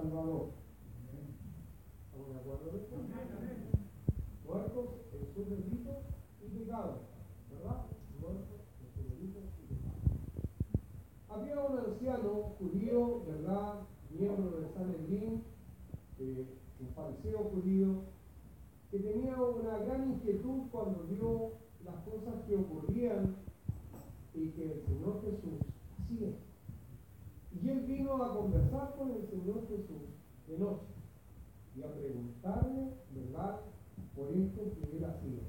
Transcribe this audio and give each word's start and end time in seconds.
Salvador. 0.00 0.48
¿Estamos 2.06 2.28
de 2.32 2.40
acuerdo 2.40 2.70
esto? 2.74 2.96
Muertos 4.46 4.88
en 5.12 5.34
sus 5.34 5.50
delitos 5.50 5.96
y 6.40 6.58
pecados, 6.58 7.00
¿verdad? 7.50 7.84
Muertos 8.18 8.60
en 8.80 8.88
sus 8.94 9.10
delitos 9.10 9.42
y 9.60 9.74
pecados. 9.74 10.00
Había 11.28 11.60
un 11.60 11.78
anciano 11.78 12.30
judío, 12.58 13.24
¿verdad? 13.26 13.80
Miembro 14.18 14.50
del 14.58 14.72
Sanedrín, 14.72 15.42
eh, 16.18 16.46
un 16.80 16.88
fariseo 16.94 17.50
judío, 17.52 18.04
que 18.90 19.00
tenía 19.00 19.36
una 19.36 19.78
gran 19.80 20.12
inquietud 20.12 20.62
cuando 20.72 21.04
vio 21.10 21.52
las 21.84 21.96
cosas 22.06 22.42
que 22.48 22.56
ocurrían 22.56 23.36
y 24.32 24.48
que 24.48 24.64
el 24.64 24.82
Señor 24.86 25.20
Jesús 25.20 25.60
hacía. 25.98 26.49
Y 27.52 27.68
él 27.68 27.80
vino 27.80 28.22
a 28.22 28.34
conversar 28.34 28.94
con 28.96 29.10
el 29.10 29.28
Señor 29.28 29.66
Jesús 29.68 30.02
de 30.46 30.58
noche 30.58 30.86
y 31.76 31.82
a 31.82 31.92
preguntarle, 31.92 32.94
¿verdad?, 33.14 33.60
por 34.14 34.32
esto 34.32 34.72
que 34.74 34.96
él 34.96 35.04
hacía. 35.04 35.42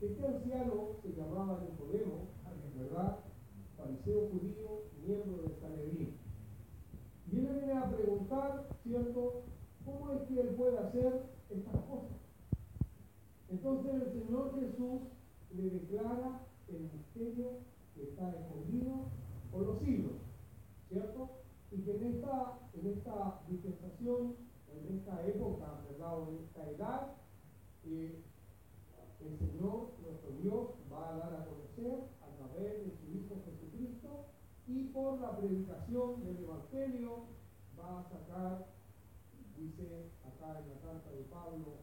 Este 0.00 0.26
anciano 0.26 0.96
se 1.02 1.12
llamaba 1.14 1.60
Nicodemo, 1.60 2.28
¿verdad?, 2.76 3.18
fariseo 3.76 4.28
judío, 4.28 4.82
miembro 5.06 5.42
del 5.42 5.54
Sanedrín. 5.60 6.16
Y 7.30 7.38
él 7.38 7.46
viene 7.46 7.72
a 7.72 7.90
preguntar, 7.90 8.68
¿cierto?, 8.82 9.42
¿cómo 9.84 10.12
es 10.12 10.22
que 10.28 10.40
él 10.40 10.48
puede 10.56 10.78
hacer 10.78 11.26
estas 11.50 11.76
cosas? 11.86 12.18
Entonces 13.50 13.94
el 13.94 14.12
Señor 14.12 14.54
Jesús 14.58 15.02
le 15.54 15.70
declara 15.70 16.46
el 16.68 16.90
misterio 16.92 17.58
que 17.94 18.04
está 18.04 18.30
escondido 18.30 19.08
por 19.50 19.66
los 19.66 19.78
siglos, 19.80 20.12
¿cierto? 20.92 21.30
Y 21.70 21.82
que 21.82 21.96
en 21.96 22.14
esta, 22.14 22.58
en 22.74 22.86
esta 22.86 23.40
dispensación, 23.48 24.36
en 24.68 24.98
esta 24.98 25.26
época, 25.26 25.80
¿verdad? 25.90 26.18
O 26.18 26.28
en 26.28 26.44
esta 26.44 26.70
edad, 26.70 27.16
eh, 27.84 28.22
el 29.20 29.38
Señor, 29.38 29.92
nuestro 30.02 30.30
Dios, 30.42 30.70
va 30.92 31.08
a 31.08 31.16
dar 31.16 31.34
a 31.34 31.46
conocer 31.46 32.04
a 32.20 32.36
través 32.36 32.84
de 32.84 32.92
su 32.98 33.16
Hijo 33.16 33.40
Jesucristo 33.44 34.26
y 34.66 34.84
por 34.88 35.20
la 35.20 35.36
predicación 35.36 36.24
del 36.24 36.44
Evangelio 36.44 37.24
va 37.78 38.00
a 38.00 38.04
sacar, 38.04 38.66
dice 39.56 40.10
acá 40.26 40.60
en 40.60 40.68
la 40.68 40.80
carta 40.80 41.10
de 41.10 41.22
Pablo 41.24 41.80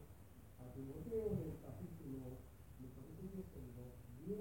a 0.60 0.72
Timoteo, 0.72 1.32
en 1.32 1.50
el 1.50 1.58
capítulo, 1.60 2.38
es 2.80 3.56
el 3.56 4.26
10, 4.26 4.40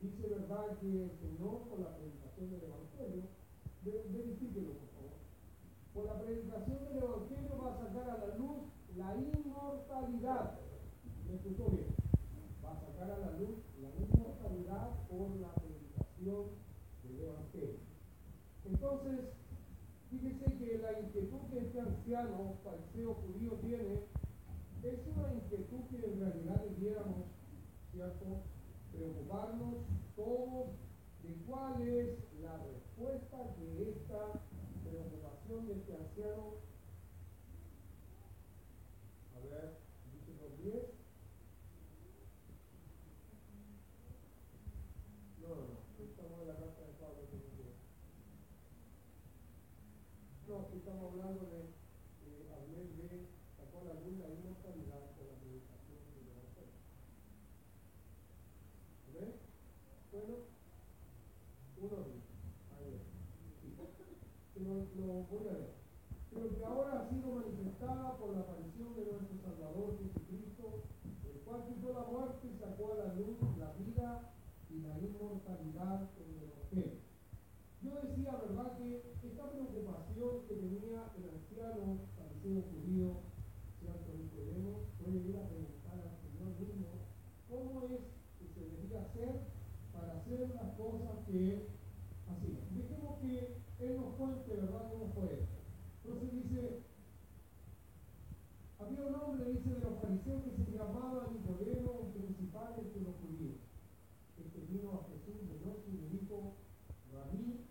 dice 0.00 0.28
verdad 0.28 0.78
que 0.78 1.04
el 1.04 1.10
Señor 1.18 1.68
por 1.68 1.80
la 1.80 1.96
predicación 1.96 2.50
del 2.50 2.62
Evangelio, 2.64 3.24
verifíquelo 3.84 4.72
por 4.72 4.88
favor, 4.94 5.18
por 5.92 6.06
la 6.06 6.20
predicación 6.20 6.84
del 6.84 7.02
Evangelio 7.02 7.58
va 7.62 7.74
a 7.74 7.78
sacar 7.78 8.10
a 8.10 8.26
la 8.26 8.34
luz 8.36 8.64
la 8.96 9.14
inmortalidad. 9.16 10.58
¿Me 11.28 11.34
escuchó 11.34 11.70
bien? 11.70 11.94
Va 12.64 12.72
a 12.72 12.80
sacar 12.80 13.10
a 13.10 13.18
la 13.18 13.30
luz 13.38 13.58
la 13.80 13.90
inmortalidad 13.90 14.90
por 15.08 15.36
la 15.36 15.52
predicación 15.54 16.46
del 17.04 17.20
Evangelio. 17.20 17.78
Entonces, 18.64 19.20
fíjese 20.10 20.44
que 20.56 20.78
la 20.78 21.00
inquietud 21.00 21.40
que 21.50 21.58
este 21.58 21.80
anciano, 21.80 22.54
fariseo 22.64 23.14
judío, 23.14 23.52
tiene 23.60 24.00
es 24.82 25.00
una 25.16 25.34
inquietud 25.34 25.80
que 25.90 26.06
en 26.06 26.20
realidad 26.20 26.62
debiéramos, 26.62 27.26
¿cierto?, 27.92 28.42
preocuparnos 28.92 29.76
todos 30.14 30.68
de 31.24 31.34
cuál 31.46 31.80
es 31.88 32.18
la 32.42 32.56
respuesta 32.58 33.54
que 33.56 33.90
esta 33.90 34.42
preocupación 34.84 35.66
de 35.66 35.72
este 35.74 35.96
anciano, 35.96 36.60
a 39.34 39.40
ver, 39.40 39.78
dice 40.12 40.32
los 40.40 40.58
10, 40.62 40.74
no, 45.40 45.48
no, 45.48 45.54
no, 45.56 46.04
estamos 46.04 46.40
en 46.42 46.48
la 46.48 46.54
carta 46.56 46.80
de 46.82 46.92
Pablo 47.00 47.28
que 47.30 47.44
no, 50.48 50.60
aquí 50.60 50.76
estamos 50.76 51.12
hablando 51.12 51.40
de, 51.48 51.60
eh, 52.28 52.52
hablé 52.52 52.84
de, 52.84 53.26
sacó 53.56 53.84
la 53.88 53.94
luz 54.04 54.18
la 54.20 54.28
inmortalidad 54.28 55.16
por 55.16 55.24
la 55.24 55.40
predicación 55.40 56.04
del 56.12 56.28
Evangelio. 56.28 56.76
¿Ven? 59.14 59.32
Bueno, 60.12 60.54
uno 61.84 61.96
dice, 62.08 62.32
ahí 62.72 62.96
es. 62.96 63.02
Pero 64.54 64.86
lo 64.96 65.12
voy 65.28 65.48
a 65.48 65.52
ver. 65.52 65.74
Pero 66.32 66.56
que 66.56 66.64
ahora 66.64 67.00
ha 67.00 67.08
sido 67.10 67.28
manifestada 67.34 68.16
por 68.16 68.34
la 68.34 68.40
aparición 68.40 68.94
de 68.96 69.04
nuestro 69.04 69.36
Salvador 69.44 69.98
Jesucristo, 70.00 70.82
el 71.24 71.40
cual 71.40 71.64
quitó 71.68 71.92
la 71.92 72.04
muerte 72.04 72.48
y 72.48 72.58
sacó 72.58 72.92
a 72.92 73.04
la 73.04 73.14
luz 73.14 73.36
la 73.58 73.72
vida 73.72 74.32
y 74.74 74.80
la 74.80 74.98
inmortalidad 74.98 76.10
en 76.18 76.34
el 76.34 76.50
Evangelio. 76.50 76.98
Yo 77.82 77.94
decía, 78.02 78.34
¿verdad?, 78.42 78.76
que 78.78 79.14
esta 79.22 79.50
preocupación 79.50 80.48
que 80.48 80.54
tenía 80.54 81.12
el 81.14 81.30
anciano 81.30 82.00
fariseo 82.16 82.62
judío, 82.74 83.22
cierto 83.78 84.10
Nicodemo, 84.18 84.90
puede 84.98 85.18
ir 85.28 85.36
a 85.36 85.46
preguntar 85.46 86.00
al 86.02 86.18
Señor 86.26 86.58
mismo 86.58 87.06
cómo 87.48 87.82
es 87.86 88.00
que 88.38 88.46
se 88.52 88.60
debería 88.66 89.02
hacer 89.02 89.46
para 89.92 90.18
hacer 90.18 90.50
las 90.54 90.74
cosas 90.74 91.22
que 91.26 91.54
él 91.54 91.62
hacía. 92.26 92.60
Dejemos 92.74 93.18
que 93.20 93.62
él 93.78 93.96
nos 93.96 94.14
cuente, 94.16 94.56
¿verdad?, 94.56 94.90
cómo 94.90 95.12
fue 95.14 95.34
esto. 95.34 95.54
Entonces 96.02 96.32
dice, 96.32 96.82
había 98.80 99.02
un 99.06 99.14
hombre, 99.14 99.52
dice, 99.52 99.70
de 99.70 99.80
los 99.80 100.00
fariseos 100.00 100.42
que 100.42 100.64
se 100.64 100.72
llamaba 100.72 101.28
Nicodemo, 101.30 102.10
principal 102.12 102.74
de 102.76 103.00
los 103.00 103.14
judíos. 103.22 103.63
Vino 104.74 104.90
a 104.90 105.06
Jesús 105.06 105.38
de 105.46 105.54
le 105.54 106.08
dijo, 106.18 106.58
Rabí, 107.14 107.62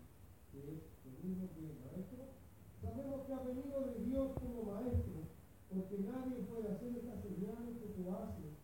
que 0.50 0.58
es 0.72 0.80
lo 1.04 1.12
mismo 1.20 1.52
que 1.52 1.60
el 1.60 1.76
maestro, 1.84 2.32
sabemos 2.80 3.26
que 3.26 3.34
ha 3.34 3.42
venido 3.44 3.92
de 3.92 4.04
Dios 4.08 4.32
como 4.40 4.72
maestro, 4.72 5.28
porque 5.68 5.98
nadie 5.98 6.48
puede 6.48 6.72
hacer 6.72 6.96
estas 6.96 7.20
señales 7.20 7.76
que 7.76 7.92
tú 7.92 8.08
haces 8.08 8.56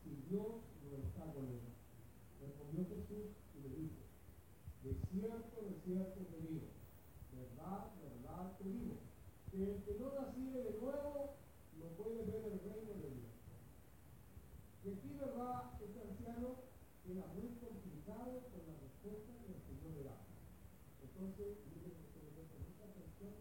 si 0.00 0.16
Dios 0.32 0.64
no 0.80 0.96
está 0.96 1.28
con 1.34 1.44
él. 1.44 1.60
Respondió 2.40 2.88
Jesús 2.88 3.36
y 3.52 3.68
le 3.68 3.76
dijo, 3.76 4.00
de 4.80 4.94
cierto, 5.12 5.60
de 5.60 5.76
cierto 5.84 6.20
te 6.24 6.40
digo, 6.40 6.72
verdad, 7.36 7.92
verdad 8.00 8.56
te 8.56 8.64
digo, 8.64 8.96
que 9.52 9.60
el 9.60 9.84
que 9.84 9.92
no 10.00 10.08
naciere 10.08 10.72
de 10.72 10.80
nuevo 10.80 11.36
no 11.76 11.86
puede 12.00 12.24
ver 12.24 12.48
el 12.48 12.60
reino 12.64 12.96
de 12.96 13.10
Dios. 13.12 13.36
Y 14.84 14.88
aquí, 14.88 15.18
verdad, 15.20 15.76
este 15.84 16.00
anciano 16.00 16.64
era 17.06 17.26
muy 17.36 17.52
complicado 18.04 18.36
con 18.52 18.60
la 18.68 18.76
respuesta 18.84 19.32
que 19.40 19.52
el 19.56 19.62
Señor 19.64 19.96
le 19.96 20.04
da. 20.04 20.20
Entonces, 21.00 21.56
miren 21.72 21.96
que 21.96 22.08
se 22.12 22.20
le 22.20 22.44
con 22.52 22.60
mucha 22.68 22.84
atención, 22.84 23.32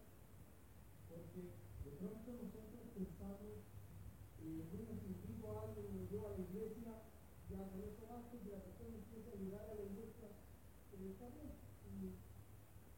porque 1.11 1.51
de 1.83 1.91
pronto 1.99 2.31
nosotros 2.31 2.83
pensamos, 2.95 3.59
eh, 4.39 4.63
bueno, 4.71 4.95
si 5.03 5.11
a 5.43 5.61
alguien 5.67 5.91
y 5.99 6.07
yo 6.07 6.23
a 6.23 6.31
la 6.31 6.39
iglesia, 6.39 6.95
ya 7.51 7.59
con 7.67 7.83
eso 7.83 8.07
basta 8.07 8.31
y 8.39 8.47
la 8.47 8.63
persona 8.63 8.95
empieza 8.95 9.35
a 9.35 9.39
llegar 9.43 9.67
a 9.67 9.75
la 9.75 9.83
iglesia, 9.83 10.31
pero 10.91 11.03
está 11.11 11.27
bien. 11.27 11.59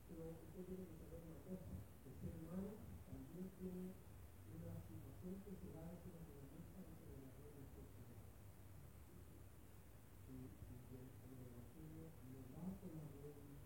Pero 0.05 0.37
usted 0.37 0.63
tiene 0.69 0.85
que 0.85 1.01
saber 1.01 1.25
una 1.25 1.41
cosa, 1.49 1.73
el 2.05 2.13
ser 2.21 2.33
humano 2.45 2.77
también 3.09 3.49
tiene 3.57 3.97
una 4.53 4.77
situación 4.85 5.41
que 5.41 5.57
se 5.57 5.73
da 5.73 5.81
en 5.89 5.97
su 5.97 6.13
naturaleza 6.13 6.77
y 6.85 6.93
se 6.93 7.09
la 7.25 7.33
gloria 7.33 7.65
de 7.65 7.73
Dios. 7.73 7.89
Y, 10.29 10.53
y 10.53 10.75
que 10.87 10.97
el 11.01 11.41
Evangelio 11.49 12.13
no 12.31 12.39
va 12.55 12.65
con 12.79 12.95
la 12.95 13.03
gloria 13.09 13.35
de 13.35 13.41
Dios. 13.41 13.65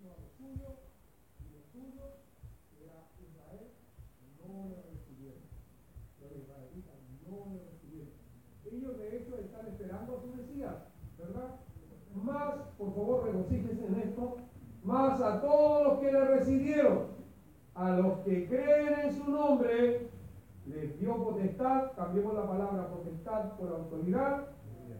lo 0.00 0.14
suyo, 0.38 0.68
y 1.40 1.52
lo 1.52 1.60
suyo, 1.72 2.04
que 2.70 2.84
era 2.84 3.10
Israel, 3.20 3.68
no 4.40 4.68
le 4.68 4.82
recibieron. 4.90 5.42
Los 6.20 6.32
israelitas 6.32 6.96
no 7.28 7.52
le 7.52 7.60
recibieron. 7.70 8.14
Ellos 8.64 8.98
de 8.98 9.16
hecho 9.16 9.36
están 9.38 9.66
esperando 9.66 10.16
a 10.16 10.20
su 10.20 10.26
Mesías, 10.28 10.76
¿verdad? 11.18 11.56
Más, 12.14 12.54
por 12.78 12.94
favor, 12.94 13.24
regocíjense 13.24 13.86
en 13.86 14.00
esto, 14.00 14.36
más 14.84 15.20
a 15.20 15.40
todos 15.40 15.84
los 15.84 15.98
que 16.00 16.12
le 16.12 16.24
recibieron, 16.24 17.06
a 17.74 17.90
los 17.96 18.18
que 18.20 18.48
creen 18.48 19.00
en 19.00 19.12
su 19.12 19.30
nombre, 19.30 20.10
les 20.66 20.98
dio 21.00 21.16
potestad, 21.16 21.92
cambiemos 21.96 22.34
la 22.34 22.46
palabra 22.46 22.88
potestad 22.88 23.56
por 23.56 23.68
autoridad, 23.68 24.48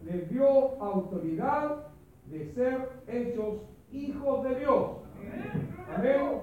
les 0.03 0.29
dio 0.29 0.81
autoridad 0.81 1.87
de 2.25 2.45
ser 2.53 3.03
hechos 3.07 3.61
hijos 3.93 4.43
de 4.43 4.55
Dios. 4.55 4.91
Amén. 5.95 6.41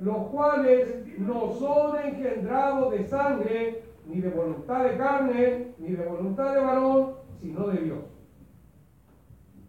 Los 0.00 0.16
cuales 0.28 1.06
no 1.18 1.52
son 1.54 1.98
engendrados 2.04 2.90
de 2.92 3.06
sangre, 3.06 3.82
ni 4.06 4.20
de 4.20 4.30
voluntad 4.30 4.84
de 4.84 4.96
carne, 4.96 5.74
ni 5.78 5.92
de 5.92 6.04
voluntad 6.04 6.54
de 6.54 6.60
varón, 6.60 7.14
sino 7.40 7.68
de 7.68 7.82
Dios. 7.82 7.98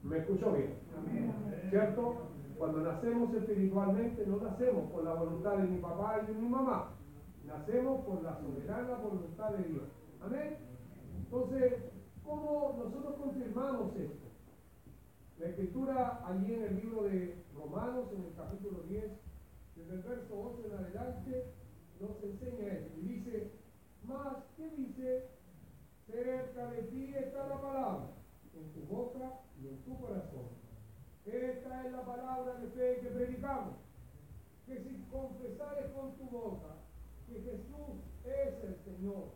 ¿Me 0.03 0.17
escuchó 0.17 0.53
bien? 0.53 0.73
¿Cierto? 1.69 2.15
Cuando 2.57 2.79
nacemos 2.81 3.33
espiritualmente 3.33 4.25
no 4.27 4.37
nacemos 4.37 4.91
por 4.91 5.03
la 5.03 5.13
voluntad 5.13 5.57
de 5.57 5.67
mi 5.67 5.77
papá 5.77 6.21
y 6.23 6.27
de 6.27 6.39
mi 6.39 6.49
mamá. 6.49 6.91
Nacemos 7.45 8.05
por 8.05 8.21
la 8.21 8.37
soberana 8.37 8.95
voluntad 8.95 9.51
de 9.51 9.63
Dios. 9.63 9.83
Amén. 10.21 10.57
Entonces, 11.17 11.73
¿cómo 12.23 12.75
nosotros 12.77 13.15
confirmamos 13.15 13.95
esto? 13.95 14.28
La 15.39 15.47
escritura 15.47 16.21
allí 16.27 16.53
en 16.53 16.63
el 16.63 16.75
libro 16.75 17.03
de 17.03 17.33
Romanos, 17.55 18.09
en 18.11 18.25
el 18.25 18.33
capítulo 18.35 18.83
10, 18.89 19.05
desde 19.77 19.93
el 19.93 20.01
verso 20.01 20.37
11 20.37 20.67
en 20.67 20.73
adelante, 20.73 21.53
nos 22.01 22.21
enseña 22.21 22.73
esto. 22.73 22.99
Y 22.99 23.01
dice, 23.03 23.51
más, 24.03 24.35
¿qué 24.57 24.69
dice? 24.71 25.29
Cerca 26.07 26.67
de 26.71 26.83
ti 26.83 27.13
está 27.15 27.47
la 27.47 27.61
palabra, 27.61 28.09
en 28.53 28.73
tu 28.73 28.81
boca 28.81 29.39
y 29.61 29.69
en 29.69 29.77
tu 29.83 29.97
corazón. 30.01 30.49
Esta 31.25 31.85
es 31.85 31.91
la 31.93 32.03
palabra 32.03 32.55
de 32.55 32.67
fe 32.71 32.99
que 33.01 33.09
predicamos. 33.09 33.75
Que 34.65 34.83
si 34.83 35.05
confesares 35.09 35.89
con 35.93 36.17
tu 36.17 36.25
boca 36.25 36.75
que 37.27 37.39
Jesús 37.39 38.03
es 38.25 38.63
el 38.65 38.75
Señor 38.83 39.35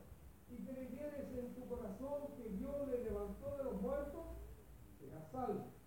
y 0.49 0.65
creyeres 0.65 1.31
en 1.31 1.53
tu 1.55 1.65
corazón 1.65 2.35
que 2.35 2.49
Dios 2.49 2.89
le 2.89 3.05
levantó 3.05 3.57
de 3.57 3.63
los 3.63 3.81
muertos, 3.81 4.25
serás 4.99 5.31
salvo. 5.31 5.82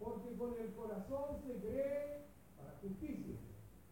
Porque 0.00 0.34
con 0.36 0.58
el 0.58 0.72
corazón 0.72 1.36
se 1.46 1.60
cree 1.60 2.24
para 2.56 2.78
justicia, 2.80 3.36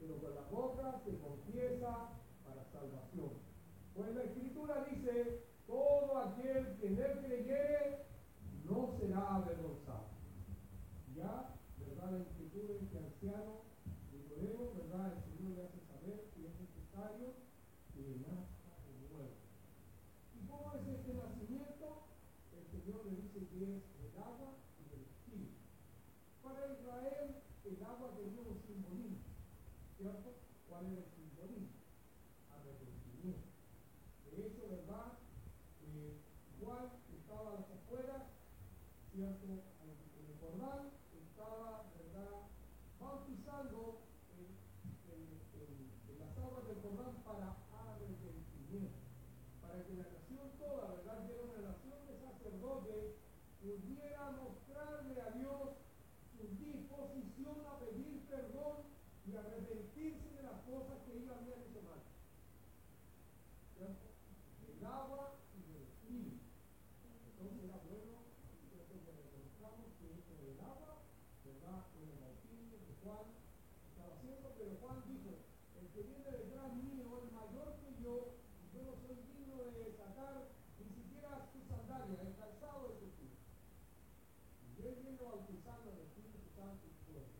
pero 0.00 0.16
con 0.16 0.34
la 0.34 0.42
boca 0.50 1.00
se 1.04 1.18
confiesa 1.18 2.08
para 2.44 2.64
salvación. 2.72 3.30
Pues 3.94 4.14
la 4.14 4.24
escritura 4.24 4.86
dice, 4.90 5.44
todo 5.66 6.16
aquel 6.18 6.76
que 6.78 6.86
en 6.86 6.98
él 6.98 7.18
creyere 7.26 8.06
no 8.64 8.96
será 8.98 9.36
avergonzado. 9.36 10.08
Ya, 11.14 11.54
¿verdad? 11.78 12.12
La 12.12 12.24
escritura 12.24 12.72
es 12.72 12.88
que 12.88 12.98
anciano, 12.98 13.68
Nicodemo, 14.12 14.72
¿verdad? 14.78 15.12
El 15.12 15.22
Señor 15.28 15.50
le 15.56 15.62
hace 15.64 15.80
saber 15.92 16.24
que 16.32 16.46
es 16.46 16.54
necesario 16.56 17.34
que 17.92 18.16
nazca 18.24 18.72
de 18.88 19.08
nuevo. 19.12 19.36
¿Y 20.32 20.46
cómo 20.46 20.72
es 20.72 20.86
este 20.88 21.12
nacimiento? 21.12 22.06
El 22.56 22.64
Señor 22.70 23.04
le 23.04 23.16
dice 23.22 23.38
que 23.50 23.62
es 23.76 23.82
el 23.98 24.22
agua 24.22 24.54
y 24.78 24.94
el 24.94 25.02
espíritu. 25.02 25.58
Para 26.42 26.72
Israel, 26.72 27.42
el 27.64 27.82
agua 27.84 28.14
tenía 28.16 28.40
un 28.40 28.56
simbolismo, 28.62 29.26
¿cierto? 29.98 30.32
¿Cuál 30.68 30.86
era 30.86 31.02
el 31.02 31.10
simbolismo? 31.10 31.76
Arrepentimiento. 32.54 33.48
De 34.30 34.46
hecho, 34.46 34.68
¿verdad? 34.70 35.18
Eh, 35.82 36.16
Juan 36.60 36.88
estaba 37.10 37.50
a 37.50 37.60
las 37.60 37.70
afueras, 37.70 38.22
¿cierto? 39.12 39.44
En, 39.82 39.92
en 39.92 40.24
el 40.30 40.36
Jordán, 40.40 40.94
estaba, 41.12 41.84
¿verdad? 41.98 42.48
Bautizando 43.00 44.00
en, 44.38 44.48
en, 45.12 45.22
en, 45.58 46.18
las 46.18 46.38
aguas 46.38 46.66
del 46.66 46.80
Jordán 46.80 47.14
para 47.24 47.56
arrepentimiento. 47.72 48.96
Para 49.60 49.84
que 49.84 49.94
la 49.94 50.08
nación 50.08 50.48
toda, 50.58 50.94
¿verdad? 50.96 51.26
Que 51.26 51.32
era 51.34 51.42
una 51.42 51.60
nación 51.72 51.98
de 52.06 52.14
sacerdotes, 52.16 53.16
pudiera 53.60 54.30
mostrarle 54.32 55.20
a 55.20 55.30
Dios 55.32 55.76
su 56.38 56.46
disposición 56.54 57.56
a 57.66 57.78
pedir 57.80 58.22
perdón 58.28 58.86
y 59.26 59.34
arrepentirse 59.36 60.30
de 60.36 60.42
las 60.42 60.62
cosas 60.62 61.02
que 61.04 61.18
ellos 61.18 61.34
habían 61.34 61.58
hecho 61.66 61.82
mal. 61.82 62.00
¿Cierto? 63.74 64.06
El 64.68 64.86
agua 64.86 65.34
y 65.58 65.74
el 65.74 65.82
espíritu. 65.82 66.38
Entonces 67.02 67.64
era 67.64 67.78
bueno 67.90 68.22
¿cierto? 68.70 68.94
que 69.04 69.12
reconozcamos 69.12 69.86
que 69.98 70.06
con 70.26 70.38
el 70.46 70.60
agua, 70.60 71.02
el 71.48 72.82
que 72.84 72.94
Juan 73.00 73.24
estaba 73.88 74.12
haciendo, 74.14 74.52
pero 74.58 74.76
Juan 74.80 75.00
dijo, 75.08 75.32
el 75.80 75.86
que 75.96 76.02
viene 76.02 76.28
detrás 76.28 76.68
mío 76.76 77.08
es 77.24 77.32
mayor 77.32 77.80
que 77.80 77.90
yo, 78.02 78.36
y 78.60 78.64
yo 78.76 78.84
no 78.84 78.94
soy 79.00 79.16
digno 79.24 79.72
de 79.72 79.96
sacar 79.96 80.52
ni 80.76 80.88
siquiera 80.92 81.48
sus 81.52 81.64
sandalias, 81.64 82.20
el 82.20 82.36
calzado 82.36 82.88
de 82.88 83.00
su 83.00 83.08
pie. 83.16 83.32
Y 84.76 84.86
él 84.86 85.18
bautizando 85.18 85.90
al 85.90 85.98
Espíritu 86.04 86.44
Santo 86.52 86.84
y 86.84 86.94
fuego. 87.08 87.32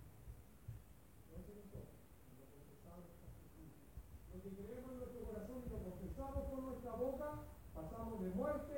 No 1.29 1.37
lo 1.37 2.47
confesamos 2.49 3.13
con. 3.21 3.29
Lo 4.33 4.43
que 4.43 4.51
creemos 4.57 4.93
en 4.93 4.99
nuestro 4.99 5.21
corazón 5.25 5.59
y 5.65 5.69
lo 5.69 5.79
confesamos 5.85 6.43
con 6.49 6.61
nuestra 6.65 6.93
boca, 6.97 7.29
pasamos 7.75 8.23
de 8.23 8.31
muerte 8.31 8.78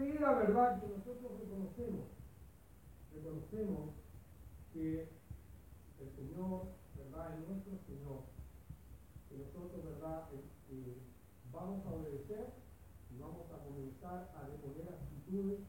medida, 0.00 0.32
¿verdad?, 0.32 0.80
que 0.80 0.88
nosotros 0.88 1.32
reconocemos, 1.40 2.08
reconocemos 3.14 3.90
que 4.72 5.08
el 6.00 6.10
Señor, 6.16 6.72
¿verdad?, 6.96 7.34
es 7.38 7.48
nuestro 7.48 7.72
Señor, 7.86 8.20
que 9.28 9.36
nosotros, 9.36 9.84
¿verdad?, 9.84 10.24
eh, 10.72 10.96
vamos 11.52 11.84
a 11.86 11.90
obedecer 11.90 12.46
y 13.14 13.20
vamos 13.20 13.46
a 13.52 13.62
comenzar 13.62 14.32
a 14.36 14.48
deponer 14.48 14.88
actitudes 14.88 15.60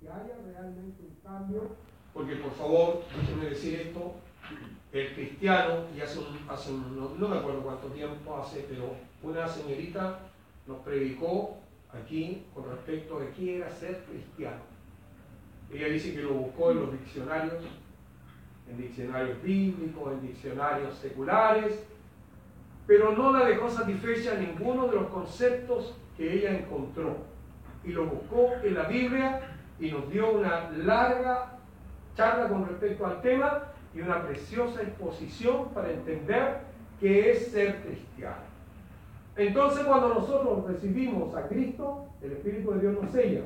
que 0.00 0.08
haya 0.08 0.36
realmente 0.46 1.02
un 1.02 1.14
cambio. 1.22 1.76
Porque 2.14 2.36
por 2.36 2.52
favor, 2.52 3.02
déjenme 3.14 3.50
decir 3.50 3.80
esto, 3.80 4.14
el 4.92 5.14
cristiano, 5.14 5.86
y 5.94 6.00
hace 6.00 6.18
un, 6.18 6.48
hace 6.48 6.72
un, 6.72 7.18
no, 7.18 7.28
me 7.28 7.38
acuerdo 7.38 7.62
cuánto 7.62 7.88
tiempo 7.88 8.36
hace, 8.36 8.64
pero 8.68 8.94
una 9.22 9.48
señorita 9.48 10.20
nos 10.66 10.78
predicó 10.78 11.58
aquí 12.02 12.44
con 12.54 12.70
respecto 12.70 13.18
a 13.18 13.30
qué 13.36 13.58
era 13.58 13.70
ser 13.70 14.04
cristiano. 14.10 14.62
Ella 15.72 15.88
dice 15.88 16.14
que 16.14 16.22
lo 16.22 16.34
buscó 16.34 16.70
en 16.70 16.80
los 16.80 16.92
diccionarios, 16.92 17.64
en 18.70 18.76
diccionarios 18.76 19.42
bíblicos, 19.42 20.12
en 20.12 20.22
diccionarios 20.22 20.94
seculares, 20.96 21.84
pero 22.86 23.12
no 23.12 23.32
la 23.32 23.46
dejó 23.46 23.70
satisfecha 23.70 24.34
ninguno 24.34 24.88
de 24.88 24.96
los 24.96 25.08
conceptos 25.08 25.94
que 26.16 26.32
ella 26.32 26.58
encontró. 26.58 27.16
Y 27.82 27.88
lo 27.88 28.06
buscó 28.06 28.52
en 28.62 28.74
la 28.74 28.84
Biblia 28.84 29.40
y 29.80 29.90
nos 29.90 30.10
dio 30.10 30.32
una 30.32 30.70
larga 30.70 31.58
charla 32.16 32.48
con 32.48 32.66
respecto 32.68 33.06
al 33.06 33.20
tema 33.20 33.64
y 33.94 34.00
una 34.00 34.22
preciosa 34.26 34.82
exposición 34.82 35.70
para 35.72 35.90
entender 35.90 36.60
qué 37.00 37.32
es 37.32 37.50
ser 37.50 37.82
cristiano. 37.82 38.53
Entonces 39.36 39.84
cuando 39.84 40.14
nosotros 40.14 40.64
recibimos 40.66 41.34
a 41.34 41.48
Cristo, 41.48 42.06
el 42.22 42.32
Espíritu 42.32 42.72
de 42.72 42.80
Dios 42.80 43.02
nos 43.02 43.10
sella. 43.10 43.42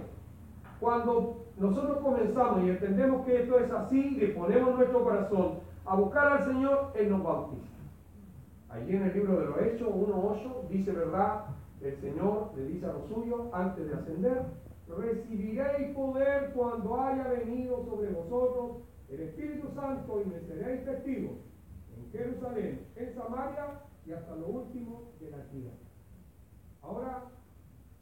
Cuando 0.80 1.46
nosotros 1.58 1.98
comenzamos 1.98 2.64
y 2.64 2.70
entendemos 2.70 3.24
que 3.24 3.42
esto 3.42 3.58
es 3.58 3.70
así, 3.70 4.18
y 4.20 4.26
ponemos 4.28 4.76
nuestro 4.76 5.02
corazón 5.02 5.60
a 5.86 5.96
buscar 5.96 6.32
al 6.32 6.44
Señor, 6.44 6.92
Él 6.94 7.10
nos 7.10 7.22
bautiza. 7.22 7.66
Allí 8.68 8.96
en 8.96 9.02
el 9.04 9.14
libro 9.14 9.40
de 9.40 9.46
los 9.46 9.62
Hechos 9.62 9.88
1.8 9.88 10.68
dice, 10.68 10.92
¿verdad? 10.92 11.46
El 11.80 11.96
Señor 11.96 12.50
le 12.54 12.64
dice 12.66 12.86
a 12.86 12.92
los 12.92 13.08
suyos 13.08 13.40
antes 13.52 13.88
de 13.88 13.94
ascender, 13.94 14.42
recibiréis 14.88 15.94
poder 15.94 16.52
cuando 16.54 17.00
haya 17.00 17.28
venido 17.28 17.84
sobre 17.86 18.10
vosotros 18.10 18.82
el 19.08 19.20
Espíritu 19.20 19.68
Santo 19.74 20.22
y 20.22 20.28
me 20.28 20.40
seréis 20.40 20.84
testigos 20.84 21.32
en 21.96 22.10
Jerusalén, 22.12 22.86
en 22.96 23.14
Samaria 23.14 23.66
y 24.08 24.12
hasta 24.12 24.34
lo 24.36 24.46
último 24.46 25.12
de 25.20 25.30
la 25.30 25.44
tierra. 25.50 25.76
Ahora, 26.80 27.30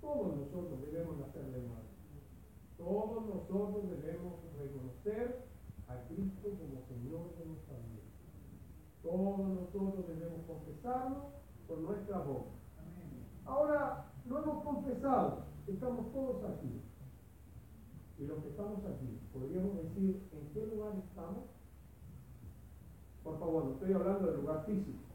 todos 0.00 0.36
nosotros 0.36 0.80
debemos 0.80 1.20
hacer 1.28 1.44
de 1.46 1.58
nuevo. 1.58 1.82
Todos 2.78 3.26
nosotros 3.26 3.90
debemos 3.90 4.34
reconocer 4.56 5.46
a 5.88 5.96
Cristo 6.06 6.50
como 6.50 6.86
Señor 6.86 7.34
de 7.38 7.46
nuestra 7.46 7.75
vida. 7.78 8.06
Todos 9.02 9.48
nosotros 9.48 10.06
debemos 10.06 10.46
confesarlo 10.46 11.25
con 11.66 11.82
nuestra 11.82 12.18
boca. 12.18 12.50
Ahora, 13.44 14.12
lo 14.26 14.42
hemos 14.42 14.62
confesado, 14.62 15.44
estamos 15.66 16.12
todos 16.12 16.44
aquí. 16.44 16.82
Y 18.18 18.26
los 18.26 18.42
que 18.44 18.50
estamos 18.50 18.78
aquí, 18.84 19.18
podríamos 19.32 19.75
decir 19.76 20.22
en 20.32 20.48
qué 20.54 20.66
lugar 20.66 20.92
estamos. 21.08 21.44
Por 23.25 23.38
favor, 23.40 23.64
no 23.64 23.72
estoy 23.72 23.92
hablando 23.92 24.28
del 24.28 24.40
lugar 24.40 24.64
físico, 24.66 25.05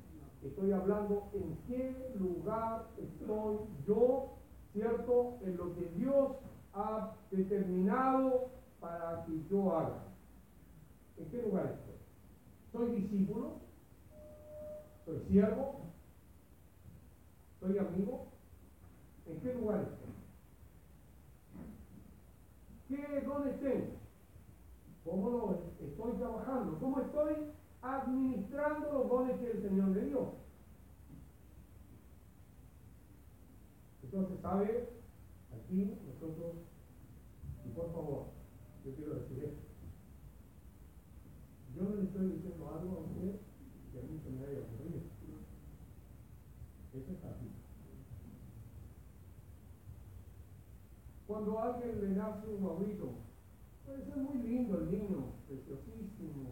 estoy 0.44 0.72
hablando 0.72 1.30
en 1.34 1.58
qué 1.68 2.16
lugar 2.20 2.88
estoy 2.98 3.58
yo, 3.88 4.38
¿cierto? 4.74 5.38
En 5.42 5.58
lo 5.58 5.76
que 5.76 5.86
Dios 5.96 6.38
ha 6.74 7.16
determinado 7.32 8.50
para 8.80 9.26
que 9.26 9.44
yo 9.50 9.76
haga. 9.76 10.04
¿En 11.18 11.30
qué 11.30 11.42
lugar 11.44 11.78
estoy? 11.78 11.96
¿Soy 12.72 13.02
discípulo? 13.02 13.60
¿Soy 15.06 15.20
siervo? 15.30 15.82
¿Soy 17.60 17.78
amigo? 17.78 18.28
¿En 19.28 19.40
qué 19.42 19.54
lugar 19.54 19.82
estoy? 19.82 20.12
¿Qué, 22.88 23.22
¿Dónde 23.22 23.52
estoy? 23.52 23.84
¿Cómo 25.06 25.56
estoy 25.80 26.12
trabajando? 26.14 26.80
¿Cómo 26.80 27.00
estoy 27.02 27.36
administrando 27.82 28.92
los 28.92 29.10
dones 29.10 29.40
que 29.40 29.52
el 29.52 29.62
Señor 29.62 29.88
me 29.88 30.02
dio? 30.02 30.34
Entonces, 34.04 34.40
¿sabe? 34.42 34.90
Aquí 35.54 35.98
nosotros, 36.06 36.56
y 37.66 37.70
por 37.70 37.92
favor, 37.94 38.26
yo 38.86 38.96
quiero 38.96 39.16
decir 39.16 39.44
esto. 39.44 39.62
Yo 41.76 41.84
no 41.84 41.96
le 41.96 42.04
estoy 42.04 42.28
diciendo 42.32 42.70
algo 42.76 42.98
a 42.98 43.00
usted 43.02 43.40
que 43.92 44.00
a 44.00 44.04
mí 44.04 44.20
se 44.24 44.30
me 44.30 44.46
haya 44.46 44.60
ocurrido. 44.60 45.00
Eso 46.94 47.12
está 47.14 47.30
aquí. 47.30 47.48
Cuando 51.26 51.60
alguien 51.60 52.02
le 52.02 52.10
nace 52.10 52.48
un 52.48 52.62
guaguito, 52.62 53.14
puede 53.86 54.04
ser 54.04 54.18
muy 54.18 54.44
lindo 54.44 54.78
el 54.78 54.92
niño, 54.92 55.32
preciosísimo, 55.48 56.50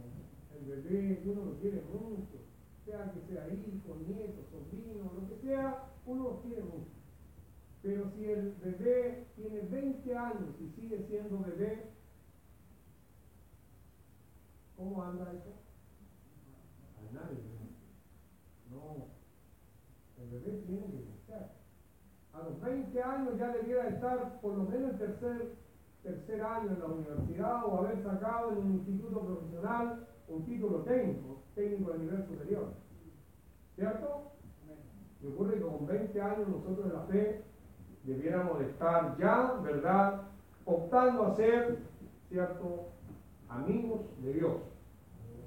el 0.60 0.66
bebé, 0.66 1.24
uno 1.26 1.46
lo 1.46 1.60
quiere 1.60 1.82
mucho, 1.82 2.38
sea 2.86 3.12
que 3.14 3.34
sea 3.34 3.48
hijo, 3.48 3.96
nieto, 4.08 4.44
sobrino, 4.52 5.12
lo 5.14 5.28
que 5.30 5.48
sea, 5.48 5.86
uno 6.06 6.24
lo 6.24 6.42
quiere 6.42 6.64
mucho. 6.64 7.00
Pero 7.82 8.10
si 8.12 8.26
el 8.26 8.54
bebé 8.64 9.28
tiene 9.36 9.62
20 9.62 10.18
años 10.18 10.56
y 10.60 10.70
sigue 10.70 11.06
siendo 11.08 11.40
bebé, 11.40 11.92
¿cómo 14.76 15.02
anda 15.02 15.32
eso? 15.32 15.54
A 16.98 17.14
nadie. 17.14 17.40
No. 18.70 19.08
El 20.22 20.30
bebé 20.30 20.64
tiene 20.68 20.88
que 20.88 20.98
buscar. 20.98 21.52
A 22.34 22.44
los 22.44 22.62
20 22.62 23.02
años 23.02 23.38
ya 23.38 23.54
debiera 23.54 23.88
estar 23.88 24.42
por 24.42 24.58
lo 24.58 24.64
menos 24.66 24.92
el 24.92 24.98
tercer, 24.98 25.56
tercer 26.04 26.42
año 26.42 26.72
en 26.72 26.80
la 26.80 26.86
universidad 26.86 27.66
o 27.66 27.78
haber 27.78 28.04
sacado 28.04 28.52
en 28.52 28.58
un 28.58 28.72
instituto 28.74 29.22
profesional 29.22 30.08
un 30.30 30.46
título 30.46 30.80
técnico, 30.80 31.42
técnico 31.56 31.92
de 31.92 32.00
nivel 32.00 32.26
superior. 32.26 32.74
¿Cierto? 33.76 34.32
Y 35.22 35.28
ocurre 35.28 35.56
que 35.56 35.62
con 35.62 35.86
20 35.86 36.22
años 36.22 36.48
nosotros 36.48 36.86
en 36.86 36.94
la 36.94 37.02
fe 37.04 37.44
debiéramos 38.04 38.62
estar 38.62 39.18
ya, 39.18 39.60
¿verdad?, 39.64 40.22
optando 40.66 41.26
a 41.26 41.36
ser, 41.36 41.80
¿cierto?, 42.30 42.90
amigos 43.50 44.02
de 44.22 44.34
Dios. 44.34 44.58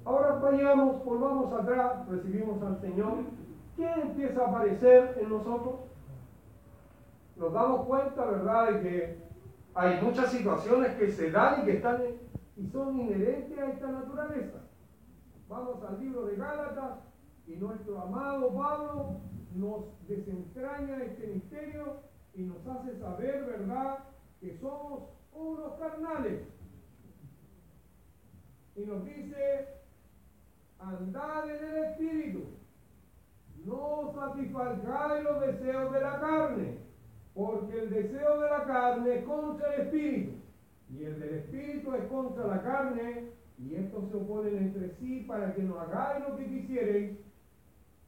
Ahora 0.05 0.33
vayamos, 0.33 1.03
volvamos 1.05 1.53
atrás, 1.53 2.07
recibimos 2.09 2.61
al 2.61 2.79
Señor. 2.81 3.13
¿Qué 3.75 3.89
empieza 3.89 4.43
a 4.43 4.49
aparecer 4.49 5.17
en 5.19 5.29
nosotros? 5.29 5.75
Nos 7.37 7.53
damos 7.53 7.87
cuenta, 7.87 8.25
¿verdad?, 8.25 8.71
de 8.71 8.81
que 8.81 9.17
hay 9.73 10.01
muchas 10.01 10.31
situaciones 10.31 10.95
que 10.95 11.09
se 11.09 11.31
dan 11.31 11.61
y 11.61 11.65
que 11.65 11.77
están 11.77 12.01
y 12.55 12.67
son 12.67 12.99
inherentes 12.99 13.57
a 13.57 13.69
esta 13.71 13.87
naturaleza. 13.87 14.62
Vamos 15.53 15.83
al 15.83 15.99
libro 15.99 16.25
de 16.25 16.35
Gálatas 16.35 16.97
y 17.45 17.55
nuestro 17.57 18.01
amado 18.01 18.51
Pablo 18.55 19.17
nos 19.53 19.83
desentraña 20.07 21.03
este 21.03 21.27
misterio 21.27 21.97
y 22.33 22.41
nos 22.41 22.65
hace 22.65 22.97
saber, 22.97 23.45
¿verdad?, 23.45 23.99
que 24.41 24.57
somos 24.57 25.03
unos 25.31 25.73
carnales. 25.73 26.41
Y 28.75 28.81
nos 28.81 29.05
dice, 29.05 29.67
andad 30.79 31.47
en 31.47 31.63
el 31.63 31.83
Espíritu, 31.83 32.45
no 33.63 34.11
satisfagáis 34.15 35.23
los 35.23 35.39
deseos 35.39 35.93
de 35.93 36.01
la 36.01 36.19
carne, 36.19 36.77
porque 37.35 37.79
el 37.79 37.89
deseo 37.91 38.39
de 38.39 38.49
la 38.49 38.63
carne 38.63 39.19
es 39.19 39.25
contra 39.25 39.75
el 39.75 39.81
Espíritu, 39.81 40.31
y 40.89 41.03
el 41.03 41.19
del 41.19 41.33
Espíritu 41.35 41.93
es 41.93 42.07
contra 42.07 42.47
la 42.47 42.63
carne, 42.63 43.42
y 43.59 43.75
estos 43.75 44.09
se 44.09 44.17
oponen 44.17 44.57
entre 44.57 44.95
sí 44.95 45.25
para 45.27 45.53
que 45.53 45.63
no 45.63 45.79
hagáis 45.79 46.27
lo 46.27 46.37
que 46.37 46.45
quisierais. 46.45 47.17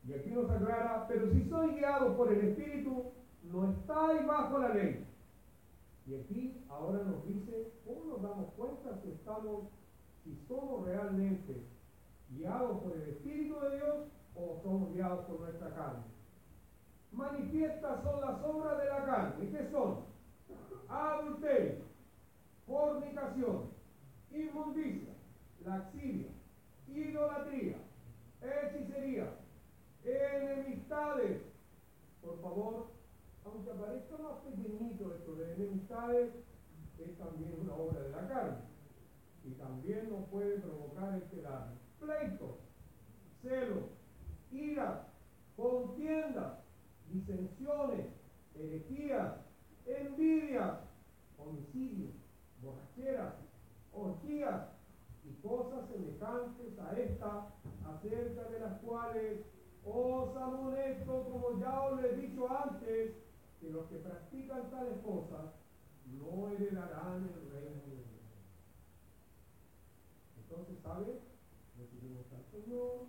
Y 0.08 0.14
aquí 0.14 0.30
nos 0.32 0.50
aclara, 0.50 1.08
pero 1.08 1.32
si 1.32 1.50
sois 1.50 1.75
guiados 1.75 2.16
por 2.16 2.32
el 2.32 2.50
Espíritu, 2.50 3.12
no 3.52 3.72
estáis 3.72 4.25
bajo 4.25 4.60
la 4.60 4.70
ley. 4.70 5.06
Y 6.08 6.16
aquí 6.16 6.64
ahora 6.70 7.04
nos 7.04 7.25
dice, 7.28 7.72
¿cómo 7.86 8.06
nos 8.06 8.22
damos 8.22 8.54
cuenta 8.54 9.00
si 9.02 9.10
estamos, 9.10 9.70
si 10.24 10.36
somos 10.48 10.86
realmente 10.86 11.64
guiados 12.30 12.84
por 12.84 12.94
el 12.96 13.10
Espíritu 13.10 13.60
de 13.60 13.78
Dios 13.78 13.96
o 14.36 14.60
somos 14.62 14.94
guiados 14.94 15.25
por 15.25 15.40
nuestra 15.40 15.74
carne? 15.74 16.04
Manifiestas 17.12 18.04
son 18.04 18.22
las 18.22 18.44
obras 18.44 18.78
de 18.78 18.86
la 18.86 19.06
carne. 19.06 19.46
¿Y 19.46 19.48
qué 19.48 19.70
son? 19.72 20.06
Adulterio, 20.88 21.86
fornicación, 22.68 23.70
inmundicia, 24.32 25.14
laxidia, 25.65 26.29
idolatría, 26.88 27.77
hechicería, 28.41 29.34
enemistades. 30.03 31.41
Por 32.22 32.39
favor, 32.41 32.88
aunque 33.43 33.72
aparezca 33.72 34.17
más 34.17 34.38
pequeñito 34.43 35.13
esto 35.15 35.36
de 35.36 35.53
enemistades, 35.55 36.34
es 37.00 37.17
también 37.17 37.55
una 37.62 37.74
obra 37.74 38.01
de 38.01 38.10
la 38.10 38.27
carne. 38.27 38.57
Y 39.43 39.51
también 39.51 40.10
nos 40.10 40.27
puede 40.29 40.60
provocar 40.60 41.15
este 41.15 41.41
daño. 41.41 41.77
Pleito, 42.00 42.57
celo, 43.41 43.89
ira, 44.51 45.07
contiendas, 45.55 46.60
disensiones, 47.12 48.07
herejías, 48.55 49.34
envidias, 49.86 50.80
homicidios, 51.38 52.13
borracheras, 52.62 53.34
orgías 53.93 54.75
cosas 55.45 55.88
semejantes 55.89 56.79
a 56.79 56.99
esta, 56.99 57.53
acerca 57.86 58.49
de 58.49 58.60
las 58.60 58.79
cuales 58.81 59.45
os 59.86 60.36
amonesto, 60.36 61.29
como 61.29 61.60
ya 61.60 61.81
os 61.81 62.03
he 62.03 62.15
dicho 62.15 62.49
antes, 62.49 63.13
que 63.62 63.69
los 63.69 63.86
que 63.86 63.97
practican 63.97 64.71
tales 64.71 64.97
cosas 65.03 65.53
no 66.19 66.49
heredarán 66.49 67.29
el 67.29 67.51
reino 67.51 67.81
de 67.86 68.01
Dios. 68.01 68.25
Entonces, 70.41 70.77
¿sabes? 70.81 71.21
Recibimos 71.77 72.25
al 72.34 72.45
Señor 72.49 73.05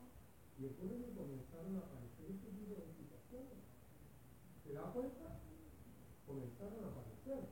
y 0.59 0.63
después 0.65 0.91
me 0.93 1.15
comenzaron 1.17 1.77
a 1.77 1.89
aparecer 1.89 2.37
este 2.37 2.51
tipo 2.53 2.75
de 2.77 2.93
situaciones. 2.93 3.65
¿Se 4.63 4.73
da 4.75 4.93
cuenta? 4.93 5.41
Comenzaron 6.27 6.85
a 6.85 6.89
aparecer. 6.89 7.49